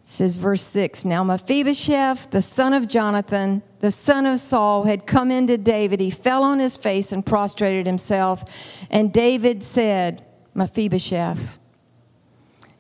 says 0.10 0.38
verse 0.38 0.62
6 0.62 1.04
Now 1.06 1.24
Mephibosheth, 1.24 2.32
the 2.32 2.42
son 2.42 2.74
of 2.74 2.88
Jonathan, 2.88 3.62
the 3.80 3.92
son 3.92 4.26
of 4.26 4.40
Saul, 4.40 4.86
had 4.86 5.06
come 5.06 5.30
into 5.30 5.58
David. 5.58 6.00
He 6.00 6.10
fell 6.10 6.44
on 6.44 6.60
his 6.60 6.78
face 6.78 7.12
and 7.12 7.26
prostrated 7.26 7.86
himself. 7.86 8.44
And 8.90 9.12
David 9.12 9.64
said, 9.64 10.26
Mephibosheth. 10.54 11.60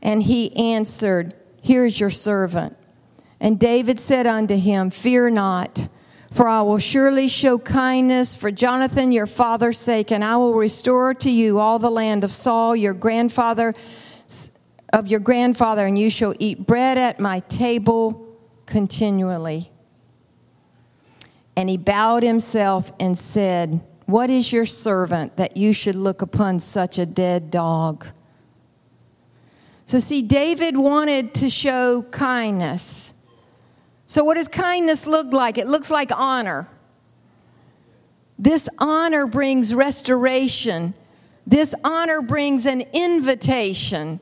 And 0.01 0.23
he 0.23 0.55
answered, 0.55 1.35
Here 1.61 1.85
is 1.85 1.99
your 1.99 2.09
servant. 2.09 2.77
And 3.41 3.59
David 3.59 3.99
said 3.99 4.25
unto 4.25 4.55
him, 4.55 4.89
Fear 4.89 5.31
not, 5.31 5.89
for 6.31 6.47
I 6.47 6.61
will 6.61 6.79
surely 6.79 7.27
show 7.27 7.59
kindness 7.59 8.35
for 8.35 8.51
Jonathan 8.51 9.11
your 9.11 9.27
father's 9.27 9.77
sake, 9.77 10.11
and 10.11 10.23
I 10.23 10.37
will 10.37 10.53
restore 10.53 11.13
to 11.15 11.29
you 11.29 11.59
all 11.59 11.77
the 11.77 11.91
land 11.91 12.23
of 12.23 12.31
Saul 12.31 12.73
your 12.73 12.93
grandfather 12.93 13.75
of 14.93 15.07
your 15.07 15.19
grandfather, 15.19 15.85
and 15.85 15.97
you 15.97 16.09
shall 16.09 16.33
eat 16.39 16.65
bread 16.65 16.97
at 16.97 17.19
my 17.19 17.41
table 17.41 18.27
continually. 18.65 19.71
And 21.55 21.69
he 21.69 21.77
bowed 21.77 22.23
himself 22.23 22.91
and 22.99 23.17
said, 23.17 23.81
What 24.05 24.29
is 24.29 24.53
your 24.53 24.65
servant 24.65 25.37
that 25.37 25.57
you 25.57 25.73
should 25.73 25.95
look 25.95 26.21
upon 26.21 26.59
such 26.59 26.97
a 26.97 27.05
dead 27.05 27.51
dog? 27.51 28.07
So, 29.85 29.99
see, 29.99 30.21
David 30.21 30.77
wanted 30.77 31.33
to 31.35 31.49
show 31.49 32.03
kindness. 32.11 33.13
So, 34.05 34.23
what 34.23 34.35
does 34.35 34.47
kindness 34.47 35.07
look 35.07 35.33
like? 35.33 35.57
It 35.57 35.67
looks 35.67 35.89
like 35.89 36.11
honor. 36.13 36.67
This 38.37 38.69
honor 38.77 39.25
brings 39.25 39.73
restoration. 39.73 40.93
This 41.45 41.73
honor 41.83 42.21
brings 42.21 42.65
an 42.65 42.81
invitation 42.93 44.19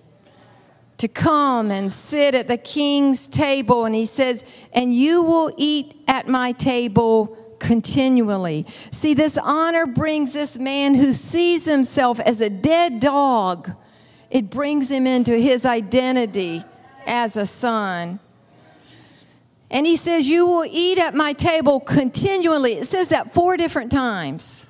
to 0.98 1.08
come 1.08 1.72
and 1.72 1.92
sit 1.92 2.36
at 2.36 2.48
the 2.48 2.58
king's 2.58 3.28
table. 3.28 3.86
And 3.86 3.94
he 3.94 4.06
says, 4.06 4.44
And 4.74 4.94
you 4.94 5.24
will 5.24 5.54
eat 5.58 6.04
at 6.08 6.28
my 6.28 6.52
table 6.54 7.38
continually. 7.60 8.66
See, 8.92 9.14
this 9.14 9.38
honor 9.38 9.86
brings 9.86 10.34
this 10.34 10.58
man 10.58 10.96
who 10.96 11.14
sees 11.14 11.66
himself 11.66 12.20
as 12.20 12.42
a 12.42 12.50
dead 12.50 13.00
dog, 13.00 13.72
it 14.30 14.50
brings 14.50 14.90
him 14.92 15.08
into 15.08 15.38
his 15.38 15.66
identity 15.66 16.64
as 17.06 17.38
a 17.38 17.46
son. 17.46 18.20
And 19.70 19.86
he 19.86 19.96
says, 19.96 20.30
You 20.30 20.46
will 20.46 20.66
eat 20.70 20.98
at 20.98 21.16
my 21.16 21.34
table 21.34 21.80
continually. 21.80 22.74
It 22.74 22.88
says 22.88 23.10
that 23.10 23.34
four 23.34 23.58
different 23.58 23.92
times. 23.92 24.68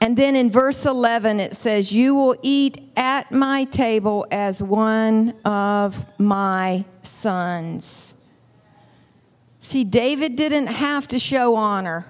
And 0.00 0.16
then 0.16 0.36
in 0.36 0.50
verse 0.50 0.84
11, 0.84 1.40
it 1.40 1.56
says, 1.56 1.92
You 1.92 2.14
will 2.14 2.36
eat 2.42 2.90
at 2.96 3.32
my 3.32 3.64
table 3.64 4.26
as 4.30 4.62
one 4.62 5.34
of 5.44 6.06
my 6.18 6.84
sons. 7.00 8.14
See, 9.60 9.82
David 9.82 10.36
didn't 10.36 10.66
have 10.66 11.08
to 11.08 11.18
show 11.18 11.54
honor. 11.56 12.04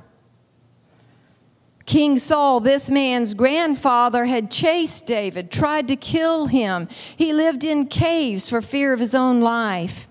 King 1.87 2.17
Saul, 2.17 2.61
this 2.61 2.91
man's 2.91 3.35
grandfather, 3.35 4.25
had 4.25 4.51
chased 4.51 5.07
David, 5.07 5.51
tried 5.53 5.87
to 5.89 5.97
kill 5.97 6.47
him. 6.47 6.89
He 7.17 7.33
lived 7.33 7.63
in 7.63 7.87
caves 7.87 8.49
for 8.49 8.63
fear 8.63 8.93
of 8.93 9.01
his 9.01 9.15
own 9.15 9.41
life. 9.41 10.09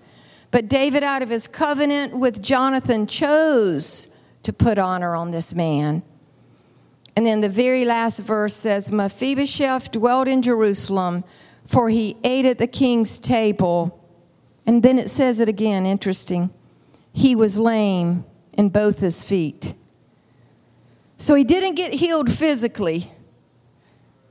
But 0.50 0.68
David, 0.68 1.02
out 1.02 1.20
of 1.20 1.30
his 1.30 1.48
covenant 1.48 2.16
with 2.16 2.40
Jonathan, 2.40 3.06
chose 3.08 4.16
to 4.44 4.52
put 4.52 4.78
honor 4.78 5.16
on 5.16 5.32
this 5.32 5.54
man. 5.54 6.04
And 7.16 7.24
then 7.24 7.40
the 7.40 7.48
very 7.48 7.84
last 7.84 8.20
verse 8.20 8.54
says 8.54 8.90
Mephibosheth 8.90 9.92
dwelt 9.92 10.26
in 10.26 10.42
Jerusalem, 10.42 11.24
for 11.64 11.88
he 11.88 12.16
ate 12.24 12.44
at 12.44 12.58
the 12.58 12.66
king's 12.66 13.18
table. 13.18 14.00
And 14.66 14.82
then 14.82 14.98
it 14.98 15.10
says 15.10 15.40
it 15.40 15.48
again, 15.48 15.86
interesting. 15.86 16.50
He 17.12 17.36
was 17.36 17.58
lame 17.58 18.24
in 18.54 18.70
both 18.70 18.98
his 18.98 19.22
feet. 19.22 19.74
So 21.16 21.34
he 21.34 21.44
didn't 21.44 21.76
get 21.76 21.94
healed 21.94 22.32
physically, 22.32 23.12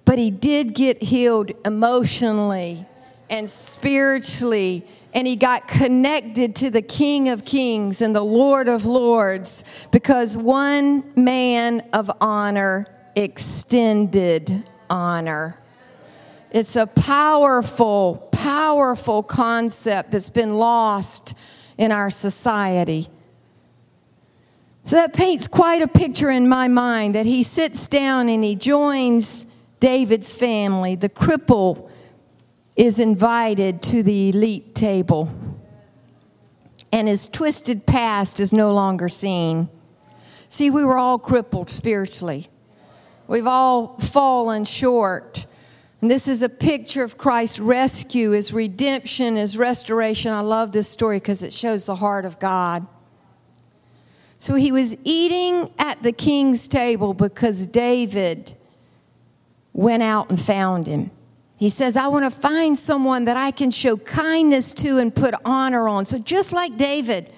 but 0.05 0.17
he 0.17 0.29
did 0.29 0.73
get 0.73 1.01
healed 1.01 1.51
emotionally 1.65 2.85
and 3.29 3.49
spiritually 3.49 4.85
and 5.13 5.27
he 5.27 5.35
got 5.35 5.67
connected 5.67 6.55
to 6.57 6.69
the 6.69 6.81
King 6.81 7.29
of 7.29 7.45
Kings 7.45 8.01
and 8.01 8.15
the 8.15 8.23
Lord 8.23 8.67
of 8.67 8.85
Lords 8.85 9.63
because 9.91 10.35
one 10.35 11.03
man 11.15 11.81
of 11.93 12.11
honor 12.19 12.87
extended 13.15 14.63
honor. 14.89 15.59
It's 16.51 16.75
a 16.75 16.87
powerful, 16.87 18.27
powerful 18.31 19.23
concept 19.23 20.11
that's 20.11 20.29
been 20.29 20.57
lost 20.57 21.37
in 21.77 21.91
our 21.91 22.09
society. 22.09 23.07
So 24.85 24.97
that 24.97 25.13
paints 25.13 25.47
quite 25.47 25.81
a 25.81 25.87
picture 25.87 26.29
in 26.29 26.49
my 26.49 26.67
mind 26.67 27.15
that 27.15 27.25
he 27.25 27.43
sits 27.43 27.87
down 27.87 28.29
and 28.29 28.43
he 28.43 28.55
joins 28.55 29.45
David's 29.79 30.33
family, 30.33 30.95
the 30.95 31.09
cripple 31.09 31.89
is 32.75 32.99
invited 32.99 33.81
to 33.83 34.03
the 34.03 34.29
elite 34.29 34.73
table, 34.73 35.29
and 36.91 37.07
his 37.07 37.27
twisted 37.27 37.85
past 37.85 38.39
is 38.39 38.51
no 38.51 38.73
longer 38.73 39.09
seen. 39.09 39.69
See, 40.47 40.69
we 40.69 40.83
were 40.83 40.97
all 40.97 41.19
crippled 41.19 41.69
spiritually, 41.69 42.47
we've 43.27 43.47
all 43.47 43.97
fallen 43.99 44.65
short. 44.65 45.45
And 46.01 46.11
this 46.11 46.27
is 46.27 46.43
a 46.43 46.49
picture 46.49 47.01
of 47.01 47.17
Christ's 47.17 47.61
rescue, 47.61 48.31
his 48.31 48.51
redemption, 48.51 49.37
his 49.37 49.57
restoration. 49.57 50.33
I 50.33 50.41
love 50.41 50.73
this 50.73 50.89
story 50.89 51.15
because 51.15 51.43
it 51.43 51.53
shows 51.53 51.85
the 51.85 51.95
heart 51.95 52.25
of 52.25 52.39
God. 52.39 52.85
So 54.37 54.55
he 54.55 54.73
was 54.73 54.97
eating 55.05 55.71
at 55.79 56.03
the 56.03 56.11
king's 56.11 56.67
table 56.67 57.13
because 57.13 57.65
David 57.65 58.53
went 59.71 60.03
out 60.03 60.29
and 60.29 60.37
found 60.37 60.87
him. 60.87 61.09
He 61.63 61.69
says, 61.69 61.95
I 61.95 62.07
want 62.07 62.25
to 62.25 62.29
find 62.29 62.77
someone 62.77 63.23
that 63.23 63.37
I 63.37 63.51
can 63.51 63.71
show 63.71 63.95
kindness 63.95 64.73
to 64.73 64.97
and 64.97 65.15
put 65.15 65.33
honor 65.45 65.87
on. 65.87 66.03
So, 66.03 66.19
just 66.19 66.51
like 66.51 66.75
David, 66.75 67.33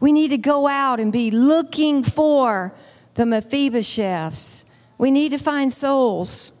we 0.00 0.10
need 0.10 0.28
to 0.28 0.38
go 0.38 0.66
out 0.66 1.00
and 1.00 1.12
be 1.12 1.30
looking 1.30 2.02
for 2.02 2.74
the 3.12 3.24
Mephibosheths. 3.24 4.70
We 4.96 5.10
need 5.10 5.32
to 5.32 5.38
find 5.38 5.70
souls. 5.70 6.52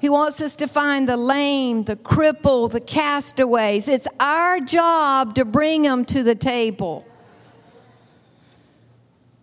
He 0.00 0.08
wants 0.08 0.40
us 0.40 0.54
to 0.54 0.68
find 0.68 1.08
the 1.08 1.16
lame, 1.16 1.82
the 1.82 1.96
crippled, 1.96 2.70
the 2.70 2.80
castaways. 2.80 3.88
It's 3.88 4.06
our 4.20 4.60
job 4.60 5.34
to 5.34 5.44
bring 5.44 5.82
them 5.82 6.04
to 6.04 6.22
the 6.22 6.36
table. 6.36 7.04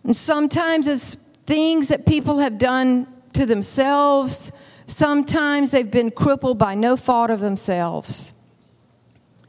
And 0.02 0.16
sometimes 0.16 0.86
it's 0.86 1.16
things 1.44 1.88
that 1.88 2.06
people 2.06 2.38
have 2.38 2.56
done 2.56 3.06
to 3.34 3.44
themselves. 3.44 4.52
Sometimes 4.92 5.70
they've 5.70 5.90
been 5.90 6.10
crippled 6.10 6.58
by 6.58 6.74
no 6.74 6.96
fault 6.96 7.30
of 7.30 7.40
themselves. 7.40 8.34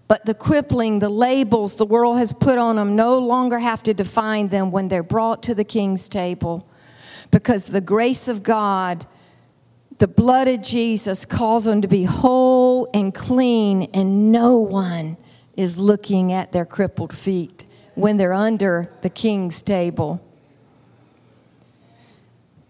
But 0.07 0.25
the 0.25 0.33
crippling, 0.33 0.99
the 0.99 1.09
labels 1.09 1.75
the 1.75 1.85
world 1.85 2.17
has 2.17 2.33
put 2.33 2.57
on 2.57 2.77
them 2.77 2.95
no 2.95 3.17
longer 3.17 3.59
have 3.59 3.83
to 3.83 3.93
define 3.93 4.49
them 4.49 4.71
when 4.71 4.87
they're 4.87 5.03
brought 5.03 5.43
to 5.43 5.55
the 5.55 5.63
king's 5.63 6.07
table. 6.07 6.67
Because 7.31 7.67
the 7.67 7.81
grace 7.81 8.27
of 8.27 8.43
God 8.43 9.05
the 9.99 10.07
blood 10.07 10.47
of 10.47 10.61
Jesus 10.61 11.23
calls 11.23 11.65
them 11.65 11.81
to 11.81 11.87
be 11.87 12.03
whole 12.03 12.89
and 12.93 13.13
clean, 13.13 13.83
and 13.93 14.31
no 14.31 14.57
one 14.57 15.17
is 15.55 15.77
looking 15.77 16.33
at 16.33 16.51
their 16.51 16.65
crippled 16.65 17.15
feet 17.15 17.65
when 17.95 18.17
they're 18.17 18.33
under 18.33 18.91
the 19.01 19.09
king's 19.09 19.61
table. 19.61 20.21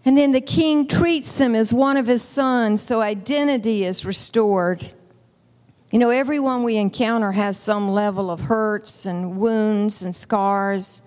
And 0.04 0.18
then 0.18 0.32
the 0.32 0.40
king 0.40 0.86
treats 0.86 1.38
them 1.38 1.54
as 1.54 1.72
one 1.72 1.96
of 1.96 2.06
his 2.06 2.22
sons, 2.22 2.82
so 2.82 3.00
identity 3.00 3.84
is 3.84 4.04
restored. 4.04 4.92
You 5.90 5.98
know, 5.98 6.10
everyone 6.10 6.62
we 6.62 6.76
encounter 6.76 7.32
has 7.32 7.58
some 7.58 7.88
level 7.88 8.30
of 8.30 8.42
hurts 8.42 9.06
and 9.06 9.38
wounds 9.38 10.02
and 10.02 10.14
scars. 10.14 11.02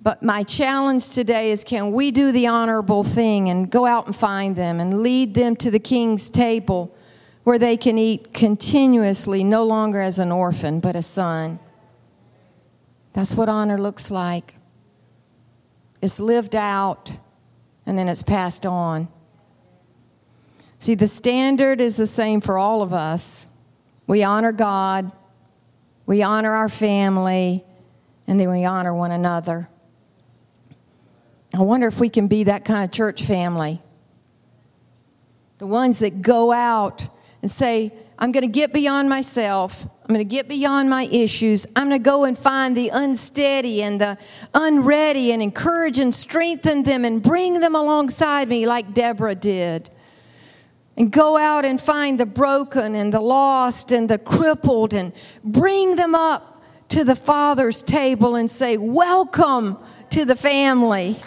But 0.00 0.22
my 0.22 0.44
challenge 0.44 1.10
today 1.10 1.50
is 1.50 1.64
can 1.64 1.92
we 1.92 2.10
do 2.10 2.32
the 2.32 2.46
honorable 2.46 3.04
thing 3.04 3.50
and 3.50 3.70
go 3.70 3.84
out 3.84 4.06
and 4.06 4.16
find 4.16 4.56
them 4.56 4.80
and 4.80 5.02
lead 5.02 5.34
them 5.34 5.56
to 5.56 5.70
the 5.70 5.80
king's 5.80 6.30
table 6.30 6.96
where 7.44 7.58
they 7.58 7.76
can 7.76 7.98
eat 7.98 8.32
continuously, 8.32 9.44
no 9.44 9.64
longer 9.64 10.00
as 10.00 10.18
an 10.18 10.32
orphan, 10.32 10.80
but 10.80 10.96
a 10.96 11.02
son? 11.02 11.58
That's 13.12 13.34
what 13.34 13.48
honor 13.48 13.76
looks 13.76 14.10
like. 14.10 14.54
It's 16.00 16.20
lived 16.20 16.54
out 16.54 17.18
and 17.86 17.98
then 17.98 18.08
it's 18.08 18.22
passed 18.22 18.66
on. 18.66 19.08
See, 20.78 20.94
the 20.94 21.08
standard 21.08 21.80
is 21.80 21.96
the 21.96 22.06
same 22.06 22.40
for 22.40 22.56
all 22.58 22.82
of 22.82 22.92
us. 22.92 23.48
We 24.06 24.22
honor 24.22 24.52
God, 24.52 25.10
we 26.06 26.22
honor 26.22 26.54
our 26.54 26.68
family, 26.68 27.64
and 28.26 28.38
then 28.38 28.50
we 28.50 28.64
honor 28.64 28.94
one 28.94 29.10
another. 29.10 29.68
I 31.54 31.60
wonder 31.62 31.88
if 31.88 31.98
we 31.98 32.08
can 32.08 32.28
be 32.28 32.44
that 32.44 32.64
kind 32.64 32.84
of 32.84 32.90
church 32.90 33.22
family. 33.22 33.82
The 35.58 35.66
ones 35.66 35.98
that 35.98 36.22
go 36.22 36.52
out 36.52 37.08
and 37.42 37.50
say, 37.50 37.92
I'm 38.20 38.32
going 38.32 38.42
to 38.42 38.48
get 38.48 38.72
beyond 38.72 39.08
myself. 39.08 39.84
I'm 39.84 40.14
going 40.14 40.18
to 40.18 40.24
get 40.24 40.48
beyond 40.48 40.90
my 40.90 41.04
issues. 41.04 41.66
I'm 41.76 41.88
going 41.88 42.00
to 42.00 42.04
go 42.04 42.24
and 42.24 42.36
find 42.36 42.76
the 42.76 42.88
unsteady 42.88 43.82
and 43.82 44.00
the 44.00 44.18
unready 44.54 45.30
and 45.30 45.40
encourage 45.40 46.00
and 46.00 46.12
strengthen 46.12 46.82
them 46.82 47.04
and 47.04 47.22
bring 47.22 47.60
them 47.60 47.76
alongside 47.76 48.48
me 48.48 48.66
like 48.66 48.92
Deborah 48.92 49.36
did. 49.36 49.90
And 50.96 51.12
go 51.12 51.36
out 51.36 51.64
and 51.64 51.80
find 51.80 52.18
the 52.18 52.26
broken 52.26 52.96
and 52.96 53.12
the 53.12 53.20
lost 53.20 53.92
and 53.92 54.08
the 54.08 54.18
crippled 54.18 54.92
and 54.92 55.12
bring 55.44 55.94
them 55.94 56.16
up 56.16 56.60
to 56.88 57.04
the 57.04 57.14
Father's 57.14 57.82
table 57.82 58.34
and 58.34 58.50
say, 58.50 58.76
Welcome 58.76 59.78
to 60.10 60.24
the 60.24 60.34
family. 60.34 61.20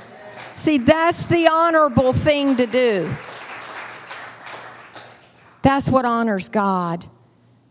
See, 0.56 0.77
that's 0.77 1.25
the 1.27 1.47
honorable 1.47 2.12
thing 2.12 2.58
to 2.58 2.65
do. 2.65 3.10
That's 5.62 5.89
what 5.89 6.06
honors 6.06 6.50
God 6.50 7.06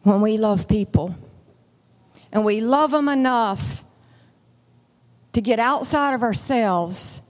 when 0.02 0.20
we 0.20 0.38
love 0.38 0.68
people. 0.68 1.14
And 2.32 2.44
we 2.44 2.60
love 2.60 2.92
them 2.92 3.08
enough 3.08 3.84
to 5.32 5.40
get 5.40 5.58
outside 5.58 6.14
of 6.14 6.22
ourselves 6.22 7.22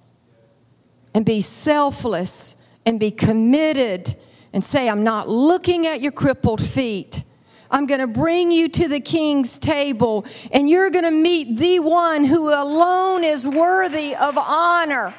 and 1.15 1.25
be 1.25 1.41
selfless 1.41 2.57
and 2.87 3.01
be 3.01 3.11
committed 3.11 4.15
and 4.53 4.65
say, 4.65 4.89
I'm 4.89 5.05
not 5.05 5.29
looking 5.29 5.87
at 5.87 6.01
your 6.01 6.13
crippled 6.13 6.63
feet. 6.63 7.25
I'm 7.71 7.87
going 7.87 8.01
to 8.01 8.07
bring 8.07 8.51
you 8.51 8.69
to 8.69 8.89
the 8.89 8.99
king's 8.99 9.59
table, 9.59 10.27
and 10.51 10.69
you're 10.69 10.91
going 10.91 11.05
to 11.05 11.11
meet 11.11 11.57
the 11.57 11.79
one 11.79 12.25
who 12.25 12.53
alone 12.53 13.23
is 13.23 13.47
worthy 13.47 14.17
of 14.17 14.37
honor. 14.37 15.15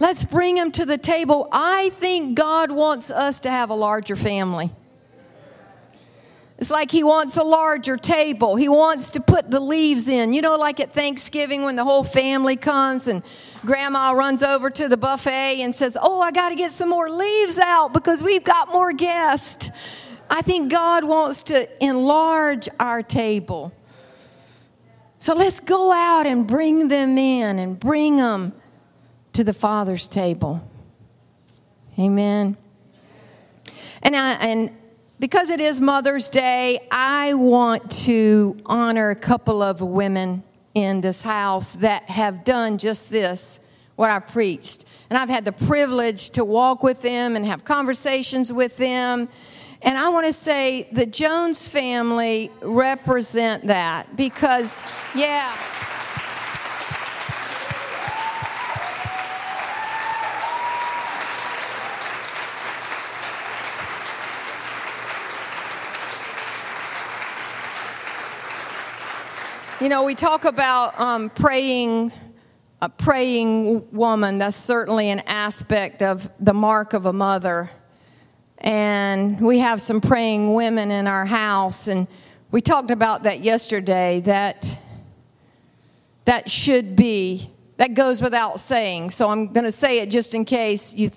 Let's 0.00 0.24
bring 0.24 0.54
them 0.54 0.72
to 0.72 0.86
the 0.86 0.96
table. 0.96 1.46
I 1.52 1.90
think 1.90 2.34
God 2.34 2.72
wants 2.72 3.10
us 3.10 3.40
to 3.40 3.50
have 3.50 3.68
a 3.68 3.74
larger 3.74 4.16
family. 4.16 4.70
It's 6.56 6.70
like 6.70 6.90
He 6.90 7.04
wants 7.04 7.36
a 7.36 7.42
larger 7.42 7.98
table. 7.98 8.56
He 8.56 8.68
wants 8.68 9.10
to 9.12 9.20
put 9.20 9.50
the 9.50 9.60
leaves 9.60 10.08
in. 10.08 10.32
You 10.32 10.40
know, 10.40 10.56
like 10.56 10.80
at 10.80 10.94
Thanksgiving 10.94 11.64
when 11.64 11.76
the 11.76 11.84
whole 11.84 12.02
family 12.02 12.56
comes 12.56 13.08
and 13.08 13.22
grandma 13.60 14.12
runs 14.12 14.42
over 14.42 14.70
to 14.70 14.88
the 14.88 14.96
buffet 14.96 15.60
and 15.60 15.74
says, 15.74 15.98
Oh, 16.00 16.22
I 16.22 16.32
got 16.32 16.48
to 16.48 16.54
get 16.54 16.72
some 16.72 16.88
more 16.88 17.10
leaves 17.10 17.58
out 17.58 17.92
because 17.92 18.22
we've 18.22 18.44
got 18.44 18.68
more 18.68 18.94
guests. 18.94 19.70
I 20.30 20.40
think 20.40 20.70
God 20.70 21.04
wants 21.04 21.42
to 21.44 21.68
enlarge 21.84 22.70
our 22.78 23.02
table. 23.02 23.74
So 25.18 25.34
let's 25.34 25.60
go 25.60 25.92
out 25.92 26.26
and 26.26 26.46
bring 26.46 26.88
them 26.88 27.18
in 27.18 27.58
and 27.58 27.78
bring 27.78 28.16
them 28.16 28.54
to 29.32 29.44
the 29.44 29.52
Father's 29.52 30.06
table. 30.06 30.68
Amen. 31.98 32.56
And 34.02 34.16
I, 34.16 34.32
and 34.34 34.70
because 35.18 35.50
it 35.50 35.60
is 35.60 35.80
Mother's 35.80 36.28
Day, 36.28 36.86
I 36.90 37.34
want 37.34 37.90
to 38.06 38.56
honor 38.64 39.10
a 39.10 39.14
couple 39.14 39.62
of 39.62 39.82
women 39.82 40.42
in 40.74 41.00
this 41.00 41.22
house 41.22 41.72
that 41.72 42.04
have 42.04 42.44
done 42.44 42.78
just 42.78 43.10
this, 43.10 43.60
what 43.96 44.10
I 44.10 44.18
preached. 44.20 44.84
And 45.10 45.18
I've 45.18 45.28
had 45.28 45.44
the 45.44 45.52
privilege 45.52 46.30
to 46.30 46.44
walk 46.44 46.82
with 46.82 47.02
them 47.02 47.36
and 47.36 47.44
have 47.44 47.64
conversations 47.64 48.52
with 48.52 48.76
them. 48.76 49.28
And 49.82 49.98
I 49.98 50.08
want 50.10 50.26
to 50.26 50.32
say 50.32 50.88
the 50.92 51.06
Jones 51.06 51.68
family 51.68 52.50
represent 52.62 53.66
that 53.66 54.16
because, 54.16 54.84
yeah. 55.14 55.54
You 69.80 69.88
know, 69.88 70.04
we 70.04 70.14
talk 70.14 70.44
about 70.44 71.00
um, 71.00 71.30
praying, 71.30 72.12
a 72.82 72.90
praying 72.90 73.90
woman. 73.92 74.36
That's 74.36 74.54
certainly 74.54 75.08
an 75.08 75.20
aspect 75.20 76.02
of 76.02 76.30
the 76.38 76.52
mark 76.52 76.92
of 76.92 77.06
a 77.06 77.14
mother. 77.14 77.70
And 78.58 79.40
we 79.40 79.60
have 79.60 79.80
some 79.80 80.02
praying 80.02 80.52
women 80.52 80.90
in 80.90 81.06
our 81.06 81.24
house. 81.24 81.88
And 81.88 82.08
we 82.50 82.60
talked 82.60 82.90
about 82.90 83.22
that 83.22 83.40
yesterday, 83.40 84.20
that 84.26 84.78
that 86.26 86.50
should 86.50 86.94
be, 86.94 87.48
that 87.78 87.94
goes 87.94 88.20
without 88.20 88.60
saying. 88.60 89.08
So 89.08 89.30
I'm 89.30 89.50
going 89.50 89.64
to 89.64 89.72
say 89.72 90.00
it 90.00 90.10
just 90.10 90.34
in 90.34 90.44
case 90.44 90.92
you 90.92 91.10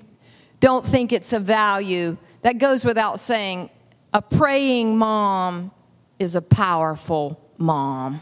don't 0.62 0.86
think 0.86 1.12
it's 1.12 1.34
a 1.34 1.40
value. 1.42 2.16
That 2.44 2.60
goes 2.60 2.86
without 2.86 3.20
saying. 3.20 3.72
A 4.14 4.22
praying 4.22 4.98
mom 4.98 5.72
is 6.18 6.36
a 6.36 6.42
powerful 6.42 7.42
mom. 7.58 8.22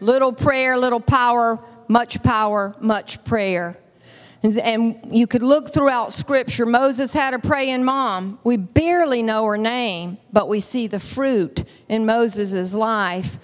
Little 0.00 0.32
prayer, 0.32 0.76
little 0.76 1.00
power, 1.00 1.58
much 1.88 2.22
power, 2.22 2.74
much 2.80 3.24
prayer. 3.24 3.76
And 4.42 5.00
you 5.10 5.26
could 5.26 5.42
look 5.42 5.72
throughout 5.72 6.12
Scripture. 6.12 6.66
Moses 6.66 7.12
had 7.12 7.34
a 7.34 7.38
praying 7.38 7.82
mom. 7.84 8.38
We 8.44 8.56
barely 8.56 9.22
know 9.22 9.44
her 9.46 9.56
name, 9.56 10.18
but 10.32 10.48
we 10.48 10.60
see 10.60 10.86
the 10.86 11.00
fruit 11.00 11.64
in 11.88 12.06
Moses' 12.06 12.72
life. 12.72 13.38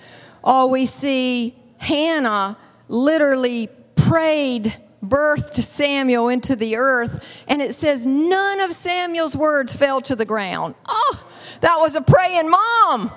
Oh, 0.44 0.66
we 0.68 0.86
see 0.86 1.56
Hannah 1.78 2.56
literally 2.88 3.68
prayed, 3.96 4.76
birthed 5.04 5.54
Samuel 5.54 6.28
into 6.28 6.54
the 6.54 6.76
earth, 6.76 7.42
and 7.48 7.60
it 7.60 7.74
says 7.74 8.06
none 8.06 8.60
of 8.60 8.72
Samuel's 8.72 9.36
words 9.36 9.74
fell 9.74 10.00
to 10.02 10.14
the 10.14 10.24
ground. 10.24 10.74
Oh, 10.88 11.26
that 11.62 11.78
was 11.80 11.96
a 11.96 12.02
praying 12.02 12.48
mom. 12.48 13.10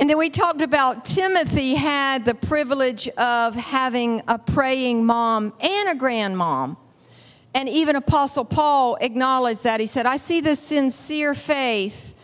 And 0.00 0.08
then 0.08 0.16
we 0.16 0.30
talked 0.30 0.62
about 0.62 1.04
Timothy 1.04 1.74
had 1.74 2.24
the 2.24 2.34
privilege 2.34 3.06
of 3.10 3.54
having 3.54 4.22
a 4.26 4.38
praying 4.38 5.04
mom 5.04 5.52
and 5.60 5.90
a 5.90 5.94
grandmom. 5.94 6.78
And 7.54 7.68
even 7.68 7.96
Apostle 7.96 8.46
Paul 8.46 8.96
acknowledged 9.02 9.62
that. 9.64 9.78
He 9.78 9.84
said, 9.84 10.06
I 10.06 10.16
see 10.16 10.40
the 10.40 10.56
sincere 10.56 11.34
faith 11.34 12.14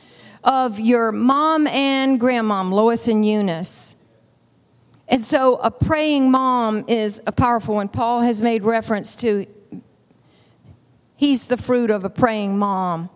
of 0.43 0.81
your 0.81 1.13
mom 1.13 1.67
and 1.67 2.19
grandmom, 2.19 2.71
Lois 2.71 3.09
and 3.09 3.27
Eunice. 3.27 3.97
And 5.07 5.23
so 5.23 5.57
a 5.57 5.71
praying 5.71 6.31
mom 6.31 6.87
is 6.89 7.21
a 7.27 7.33
powerful 7.33 7.75
one. 7.75 7.89
Paul 7.89 8.23
has 8.23 8.41
made 8.41 8.65
reference 8.65 9.15
to 9.17 9.47
he's 11.15 11.49
the 11.49 11.59
fruit 11.59 11.91
of 11.91 12.05
a 12.05 12.11
praying 12.11 12.57
mom. 12.57 13.11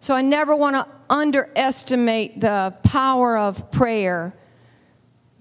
So 0.00 0.14
I 0.14 0.22
never 0.22 0.56
want 0.56 0.76
to 0.76 0.86
underestimate 1.12 2.40
the 2.40 2.74
power 2.82 3.36
of 3.36 3.70
prayer. 3.70 4.34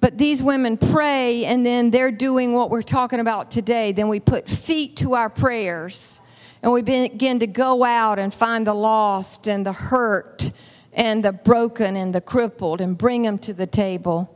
But 0.01 0.17
these 0.17 0.43
women 0.43 0.77
pray, 0.77 1.45
and 1.45 1.65
then 1.65 1.91
they're 1.91 2.12
doing 2.12 2.53
what 2.53 2.69
we're 2.69 2.81
talking 2.81 3.21
about 3.21 3.51
today. 3.51 3.93
Then 3.93 4.10
we 4.10 4.19
put 4.19 4.49
feet 4.49 4.97
to 4.97 5.13
our 5.13 5.29
prayers, 5.29 6.21
and 6.62 6.73
we 6.73 6.81
begin 6.81 7.39
to 7.39 7.47
go 7.47 7.86
out 7.86 8.19
and 8.19 8.34
find 8.34 8.67
the 8.67 8.73
lost 8.73 9.47
and 9.47 9.65
the 9.65 9.73
hurt 9.73 10.51
and 10.91 11.23
the 11.23 11.31
broken 11.31 11.95
and 11.95 12.13
the 12.13 12.19
crippled 12.19 12.81
and 12.81 12.97
bring 12.97 13.21
them 13.21 13.38
to 13.39 13.53
the 13.53 13.67
table. 13.67 14.36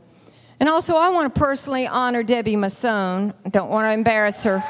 And 0.58 0.70
also, 0.70 0.96
I 0.96 1.10
want 1.10 1.34
to 1.34 1.38
personally 1.38 1.86
honor 1.86 2.22
Debbie 2.22 2.56
Masson. 2.56 3.34
I 3.44 3.48
don't 3.50 3.68
want 3.68 3.84
to 3.84 3.92
embarrass 3.92 4.42
her. 4.44 4.64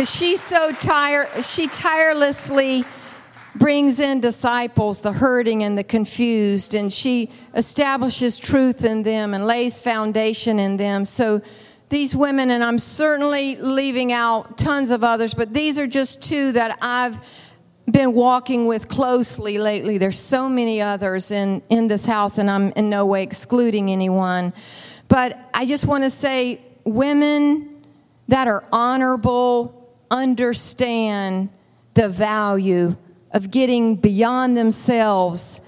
Because 0.00 0.16
she's 0.16 0.42
so 0.42 0.72
tired 0.72 1.28
she 1.44 1.66
tirelessly 1.66 2.86
brings 3.56 4.00
in 4.00 4.18
disciples 4.18 5.02
the 5.02 5.12
hurting 5.12 5.62
and 5.62 5.76
the 5.76 5.84
confused 5.84 6.72
and 6.72 6.90
she 6.90 7.30
establishes 7.54 8.38
truth 8.38 8.82
in 8.82 9.02
them 9.02 9.34
and 9.34 9.46
lays 9.46 9.78
foundation 9.78 10.58
in 10.58 10.78
them. 10.78 11.04
So 11.04 11.42
these 11.90 12.16
women 12.16 12.50
and 12.50 12.64
i'm 12.64 12.78
certainly 12.78 13.56
leaving 13.56 14.10
out 14.10 14.56
tons 14.56 14.90
of 14.90 15.04
others 15.04 15.34
but 15.34 15.52
these 15.52 15.78
are 15.78 15.86
just 15.86 16.22
two 16.22 16.52
that 16.52 16.78
i've 16.80 17.20
been 17.90 18.14
walking 18.14 18.66
with 18.66 18.88
closely 18.88 19.58
lately. 19.58 19.98
There's 19.98 20.18
so 20.18 20.48
many 20.48 20.80
others 20.80 21.30
in, 21.30 21.60
in 21.68 21.88
this 21.88 22.06
house 22.06 22.38
and 22.38 22.50
i'm 22.50 22.72
in 22.72 22.88
no 22.88 23.04
way 23.04 23.22
excluding 23.22 23.90
anyone. 23.90 24.54
But 25.08 25.38
i 25.52 25.66
just 25.66 25.84
want 25.84 26.04
to 26.04 26.10
say 26.10 26.62
women 26.84 27.82
that 28.28 28.48
are 28.48 28.64
honorable 28.72 29.76
understand 30.10 31.50
the 31.94 32.08
value 32.08 32.96
of 33.32 33.50
getting 33.50 33.96
beyond 33.96 34.56
themselves 34.56 35.60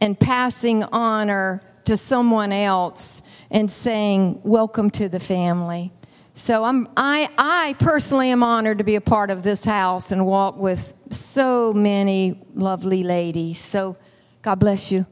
and 0.00 0.18
passing 0.18 0.84
honor 0.84 1.62
to 1.84 1.96
someone 1.96 2.52
else 2.52 3.22
and 3.50 3.70
saying, 3.70 4.40
Welcome 4.44 4.90
to 4.92 5.08
the 5.08 5.20
family. 5.20 5.92
So 6.34 6.64
I'm, 6.64 6.88
I, 6.96 7.28
I 7.36 7.74
personally 7.80 8.30
am 8.30 8.42
honored 8.42 8.78
to 8.78 8.84
be 8.84 8.94
a 8.94 9.00
part 9.00 9.30
of 9.30 9.42
this 9.42 9.64
house 9.64 10.12
and 10.12 10.24
walk 10.24 10.56
with 10.56 10.94
so 11.10 11.72
many 11.72 12.40
lovely 12.54 13.02
ladies. 13.02 13.58
So 13.58 13.96
God 14.40 14.54
bless 14.54 14.90
you. 14.90 15.06